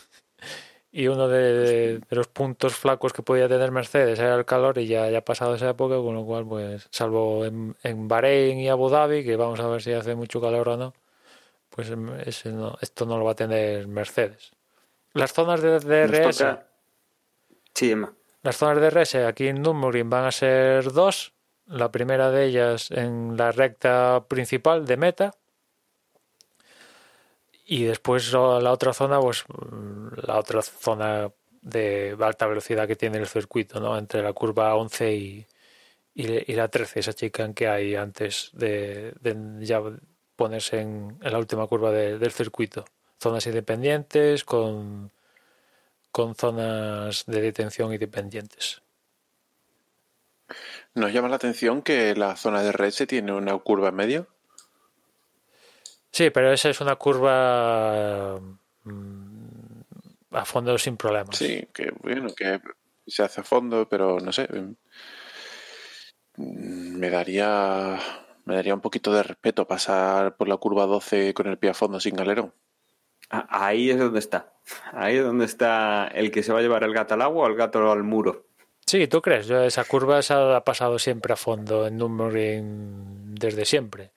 [0.98, 4.88] y uno de, de, los puntos flacos que podía tener Mercedes era el calor y
[4.88, 8.68] ya, ya ha pasado esa época, con lo cual, pues, salvo en, en Bahrein y
[8.68, 10.96] Abu Dhabi, que vamos a ver si hace mucho calor o no,
[11.70, 11.94] pues
[12.26, 14.54] ese no, esto no lo va a tener Mercedes.
[15.14, 16.44] Las zonas de DRS.
[17.76, 18.12] Sí, Emma.
[18.42, 21.34] Las zonas de DRS aquí en Nürburgring van a ser dos.
[21.68, 25.36] La primera de ellas en la recta principal de meta,
[27.70, 29.44] y después la otra zona, pues
[30.24, 31.30] la otra zona
[31.62, 33.98] de alta velocidad que tiene el circuito, ¿no?
[33.98, 35.46] Entre la curva 11 y,
[36.16, 39.14] y, la 13 esa chica que hay antes de,
[39.60, 39.82] ya
[40.38, 42.86] ponerse en, la última curva del circuito.
[43.20, 45.12] Zonas independientes con,
[46.10, 48.82] con zonas de detención independientes.
[50.94, 54.37] ¿Nos llama la atención que la zona de red se tiene una curva en medio?
[56.12, 58.40] Sí, pero esa es una curva
[58.84, 59.82] mm,
[60.32, 61.38] a fondo sin problemas.
[61.38, 62.60] Sí, que bueno, que
[63.06, 64.48] se hace a fondo, pero no sé.
[66.38, 68.00] Mm, me daría
[68.46, 71.74] me daría un poquito de respeto pasar por la curva 12 con el pie a
[71.74, 72.54] fondo sin galerón.
[73.30, 74.54] Ahí es donde está.
[74.94, 77.48] Ahí es donde está el que se va a llevar el gato al agua o
[77.48, 78.46] el gato al muro.
[78.86, 79.48] Sí, ¿tú crees?
[79.48, 84.12] Yo esa curva se ha pasado siempre a fondo en Nürburgring desde siempre.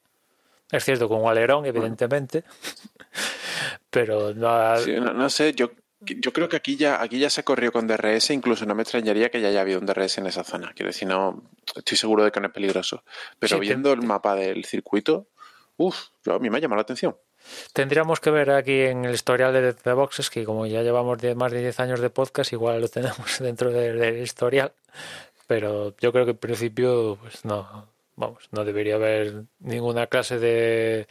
[0.71, 2.45] Es cierto, con alerón, evidentemente.
[3.91, 7.87] Pero no, no, sé, yo, yo creo que aquí ya, aquí ya se corrió con
[7.87, 10.73] DRS, incluso no me extrañaría que ya haya habido un DRS en esa zona.
[10.75, 11.43] Quiero decir, no,
[11.75, 13.03] estoy seguro de que no es peligroso.
[13.39, 15.27] Pero viendo el mapa del circuito,
[15.77, 17.17] uff, a mí me ha llamado la atención.
[17.73, 21.53] Tendríamos que ver aquí en el historial de The Boxes, que como ya llevamos más
[21.53, 24.73] de 10 años de podcast, igual lo tenemos dentro del historial.
[25.47, 27.89] Pero yo creo que en principio, pues no,
[28.21, 31.09] vamos, no debería haber ninguna clase de,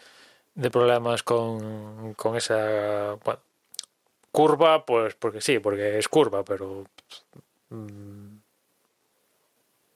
[0.72, 3.18] problemas con, con esa
[4.32, 6.86] curva, pues porque sí, porque es curva, pero
[7.70, 8.38] mm,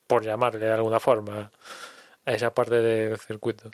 [0.08, 1.52] por llamarle de alguna forma
[2.26, 3.70] a esa parte del circuito.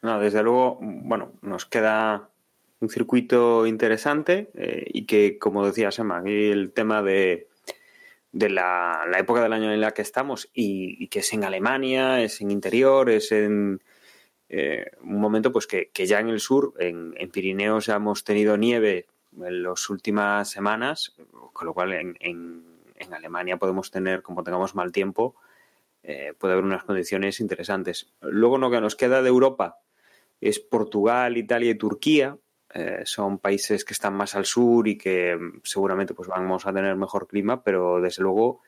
[0.00, 2.30] No, desde luego, bueno, nos queda
[2.80, 7.47] un circuito interesante eh, y que, como decía Sema, el tema de,
[8.32, 12.40] de la, época del año en la que estamos y, que es en Alemania, es
[12.40, 13.82] en interior, es en
[14.48, 19.06] eh, un momento pues que, ya en el sur, en, Pirineos ya hemos tenido nieve
[19.40, 21.14] en las últimas semanas,
[21.52, 22.16] con lo cual en,
[22.98, 25.36] en Alemania podemos tener, como tengamos mal tiempo,
[26.02, 28.12] eh, puede haber unas condiciones interesantes.
[28.20, 29.78] Luego lo que nos queda de Europa
[30.40, 32.38] es Portugal, Italia y Turquía.
[32.74, 36.72] Eh, son países que están más al sur y que mm, seguramente pues vamos a
[36.72, 38.60] tener mejor clima, pero desde luego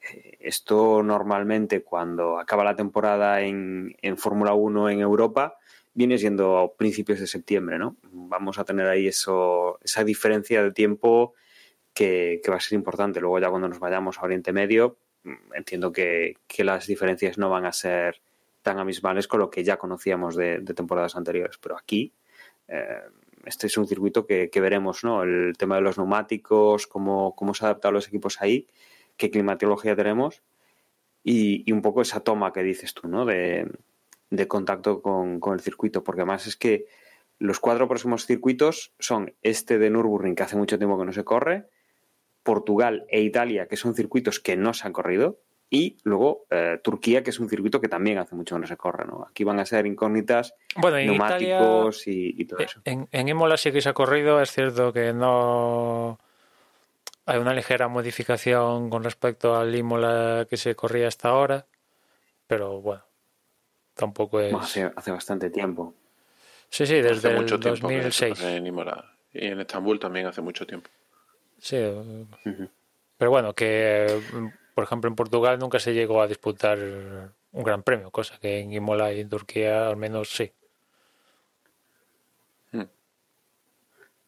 [0.00, 5.56] eh, esto normalmente cuando acaba la temporada en, Fórmula 1 en Europa
[5.92, 7.96] viene siendo a principios de septiembre, ¿no?
[8.02, 11.34] Vamos a tener ahí eso, esa diferencia de tiempo
[11.94, 13.20] que, que va a ser importante.
[13.20, 14.98] Luego ya cuando nos vayamos a Oriente Medio,
[15.54, 18.20] entiendo que, las diferencias no van a ser
[18.62, 21.58] tan abismales con lo que ya conocíamos de, temporadas anteriores.
[21.58, 22.12] Pero aquí,
[22.68, 23.02] eh,
[23.46, 25.22] este es un circuito que, veremos, ¿no?
[25.22, 28.66] El tema de los neumáticos, cómo, cómo se adaptan los equipos ahí,
[29.16, 30.42] qué climatología tenemos
[31.22, 33.24] y, un poco esa toma que dices tú, ¿no?
[33.24, 33.68] De,
[34.48, 36.86] contacto con, con, el circuito, porque además es que
[37.38, 41.24] los cuatro próximos circuitos son este de Nürburgring, que hace mucho tiempo que no se
[41.24, 41.68] corre,
[42.42, 47.22] Portugal e Italia, que son circuitos que no se han corrido, y luego eh, Turquía,
[47.22, 49.04] que es un circuito que también hace mucho que no se corre.
[49.04, 49.26] ¿no?
[49.28, 52.80] Aquí van a ser incógnitas, neumáticos y, todo eso.
[52.84, 56.18] En, en Imola sí que se ha corrido, es cierto que no
[57.26, 61.66] hay una ligera modificación con respecto al Imola que se corría hasta ahora,
[62.46, 63.02] pero bueno,
[63.94, 64.54] tampoco es.
[64.54, 65.92] hace, bastante tiempo.
[66.70, 68.40] Sí, sí, desde mucho el 2006.
[68.42, 69.12] En Imola.
[69.32, 70.88] Y en Estambul también hace mucho tiempo.
[71.58, 71.76] Sí.
[73.18, 74.20] Pero bueno, que
[74.76, 78.74] por ejemplo en Portugal nunca se llegó a disputar un gran premio, cosa que en
[78.74, 80.52] Imola y en Turquía al menos sí.
[82.72, 82.82] Hmm.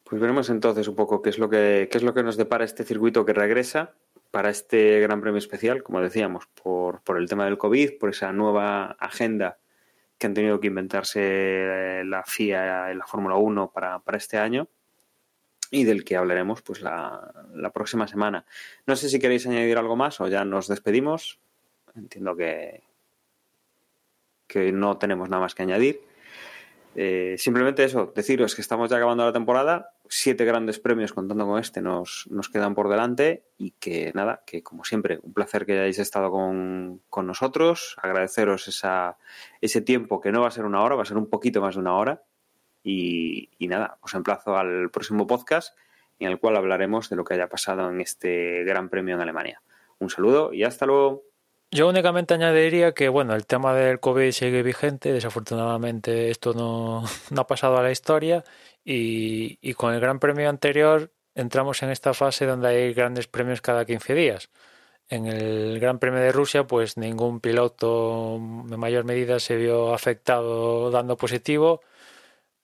[0.05, 2.65] Pues veremos entonces un poco qué es lo que qué es lo que nos depara
[2.65, 3.93] este circuito que regresa
[4.31, 8.33] para este Gran Premio especial, como decíamos, por, por el tema del COVID, por esa
[8.33, 9.59] nueva agenda
[10.17, 14.67] que han tenido que inventarse la FIA y la Fórmula 1 para, para este año
[15.71, 17.33] y del que hablaremos pues la,
[17.73, 18.45] próxima semana.
[18.87, 21.39] No sé si queréis añadir algo más o ya nos despedimos.
[21.95, 22.83] Entiendo que,
[24.47, 26.01] que no tenemos nada más que añadir.
[26.95, 31.61] Eh, simplemente eso, deciros que estamos ya acabando la temporada, siete grandes premios contando con
[31.61, 35.75] este nos, nos quedan por delante y que nada, que como siempre, un placer que
[35.75, 39.19] hayáis estado con, con nosotros, agradeceros esa,
[39.61, 41.75] ese tiempo que no va a ser una hora, va a ser un poquito más
[41.75, 42.23] de una hora
[42.89, 45.77] y, nada, os emplazo al próximo podcast
[46.19, 49.63] en el cual hablaremos de lo que haya pasado en este Gran Premio en Alemania.
[49.99, 51.23] Un saludo y hasta luego.
[51.71, 57.05] Yo únicamente añadiría que, bueno, el tema del COVID sigue vigente, desafortunadamente esto no,
[57.41, 58.43] ha pasado a la historia
[58.85, 63.61] y, y, con el Gran Premio anterior entramos en esta fase donde hay grandes premios
[63.61, 64.51] cada 15 días.
[65.11, 70.91] En el Gran Premio de Rusia, pues ningún piloto en mayor medida se vio afectado
[70.91, 71.83] dando positivo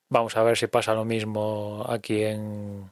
[0.09, 2.91] Vamos a ver si pasa lo mismo aquí en,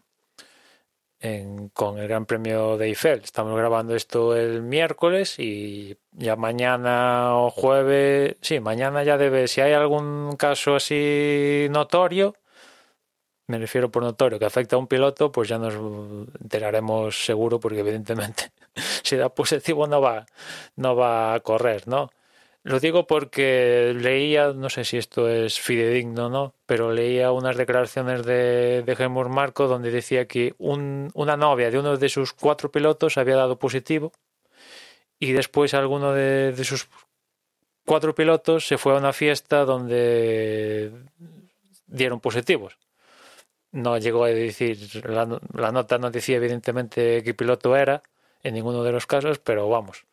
[1.21, 3.21] en, con el Gran Premio de Eiffel.
[3.23, 9.61] Estamos grabando esto el miércoles y ya mañana o jueves, sí, mañana ya debe, si
[9.61, 12.35] hay algún caso así notorio,
[13.47, 15.75] me refiero por notorio, que afecta a un piloto, pues ya nos
[16.41, 18.53] enteraremos seguro, porque evidentemente
[19.03, 20.27] si da positivo no va,
[20.77, 22.11] no va a correr, ¿no?
[22.65, 27.57] Lo digo porque leía, no sé si esto es fidedigno o no, pero leía unas
[27.57, 32.71] declaraciones de, de Marco donde decía que un, una novia de uno de sus cuatro
[32.71, 34.13] pilotos había dado positivo
[35.19, 36.89] y después alguno de, sus
[37.85, 40.93] cuatro pilotos se fue a una fiesta donde
[41.87, 42.79] dieron positivos.
[43.73, 48.03] No llegó a decir, la, la nota no decía evidentemente qué piloto era
[48.45, 50.05] en ninguno de los casos, pero vamos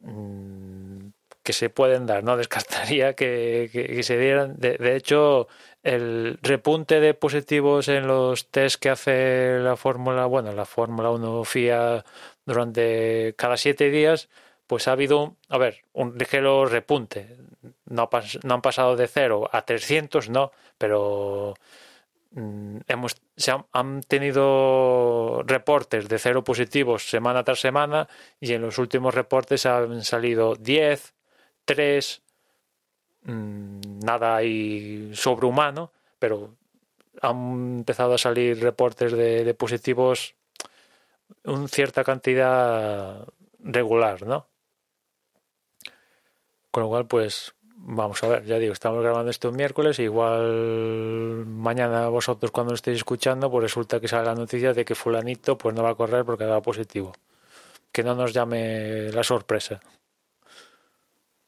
[0.00, 1.08] mm,
[1.42, 4.56] que se pueden dar, no descartaría que, que, se dieran.
[4.58, 5.48] De, de, hecho,
[5.82, 11.44] el repunte de positivos en los test que hace la Fórmula, bueno, la Fórmula 1
[11.44, 12.04] FIA
[12.46, 14.28] durante cada siete días,
[14.66, 17.36] pues ha habido, a ver, un ligero repunte.
[17.86, 18.08] No,
[18.42, 21.54] no han pasado de cero a 300, no, pero
[22.30, 28.08] mm, hemos se han, han, tenido reportes de cero positivos semana tras semana
[28.40, 31.14] y en los últimos reportes han salido 10,
[33.24, 36.56] mmm, nada ahí sobrehumano, pero
[37.20, 40.34] han empezado a salir reportes de, positivos
[41.44, 43.26] una cierta cantidad
[43.60, 44.46] regular, ¿no?
[46.70, 47.54] Con lo cual, pues
[47.84, 52.76] vamos a ver, ya digo, estamos grabando esto un miércoles, igual mañana vosotros cuando lo
[52.76, 55.94] estéis escuchando, pues resulta que sale la noticia de que fulanito pues no va a
[55.94, 57.12] correr porque da positivo.
[57.90, 59.80] Que no nos llame la sorpresa.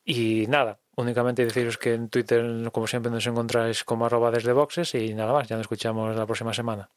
[0.05, 4.95] Y nada, únicamente deciros que en Twitter, como siempre, nos encontráis como arroba desde boxes
[4.95, 6.91] y nada más, ya nos escuchamos la próxima semana.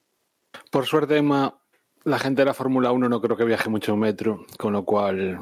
[0.71, 1.59] Por suerte, Emma,
[2.03, 5.39] la gente de la Fórmula 1 no creo que viaje mucho metro, con lo cual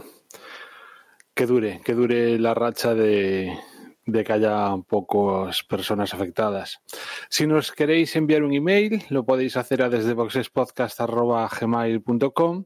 [1.34, 3.58] que dure, que dure la racha de,
[4.06, 6.82] de que haya pocas personas afectadas.
[7.30, 12.66] Si nos queréis enviar un email, lo podéis hacer a desde boxespodcast.gmail.com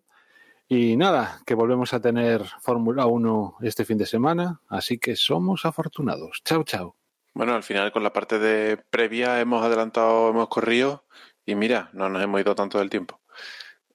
[0.71, 5.65] y nada, que volvemos a tener Fórmula 1 este fin de semana, así que somos
[5.65, 6.41] afortunados.
[6.45, 6.95] Chao, chao.
[7.33, 11.05] Bueno, al final con la parte de previa hemos adelantado, hemos corrido
[11.43, 13.19] y mira, no nos hemos ido tanto del tiempo.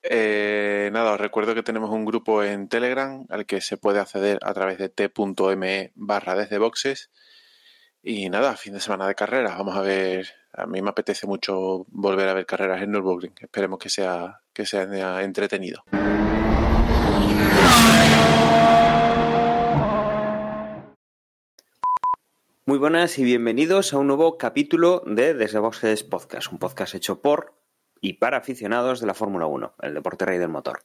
[0.02, 4.40] Eh, nada, os recuerdo que tenemos un grupo en Telegram al que se puede acceder
[4.42, 7.10] a través de t.me barra desde boxes.
[8.02, 9.56] Y nada, fin de semana de carreras.
[9.56, 10.26] Vamos a ver.
[10.52, 13.34] A mí me apetece mucho volver a ver carreras en Nürburgring.
[13.40, 15.84] Esperemos que sea, que sea entretenido.
[22.66, 27.20] Muy buenas y bienvenidos a un nuevo capítulo de Desde Boxes Podcast, un podcast hecho
[27.20, 27.52] por
[28.00, 30.80] y para aficionados de la Fórmula 1, el deporte rey del motor.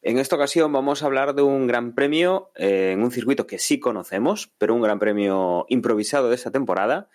[0.00, 3.58] En esta ocasión vamos a hablar de un gran premio eh, en un circuito que
[3.58, 7.08] sí conocemos, pero un gran premio improvisado de esta temporada.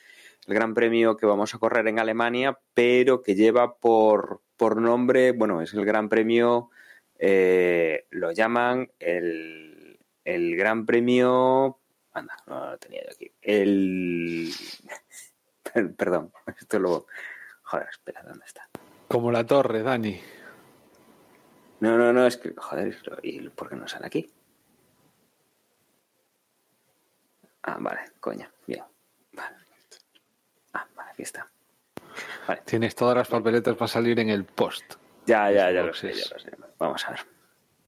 [0.47, 5.31] El gran premio que vamos a correr en Alemania, pero que lleva por, por nombre,
[5.31, 6.71] bueno, es el gran premio,
[7.19, 11.76] eh, lo llaman el, el gran premio
[12.17, 13.31] Anda, no lo tenía yo aquí.
[13.41, 14.51] El.
[15.97, 17.05] Perdón, esto lo.
[17.61, 18.67] Joder, espera, ¿dónde está?
[19.07, 20.19] Como la torre, Dani.
[21.81, 22.53] No, no, no, es que.
[22.57, 24.27] Joder, ¿y por qué no sale aquí?
[27.61, 28.83] Ah, vale, coña, bien.
[29.33, 29.57] Vale.
[30.73, 31.47] Ah, vale, aquí está.
[32.47, 32.61] Vale.
[32.65, 34.95] Tienes todas las papeletas para salir en el post.
[35.27, 36.51] Ya, ya, ya lo sé, ya lo sé.
[36.79, 37.36] Vamos a ver.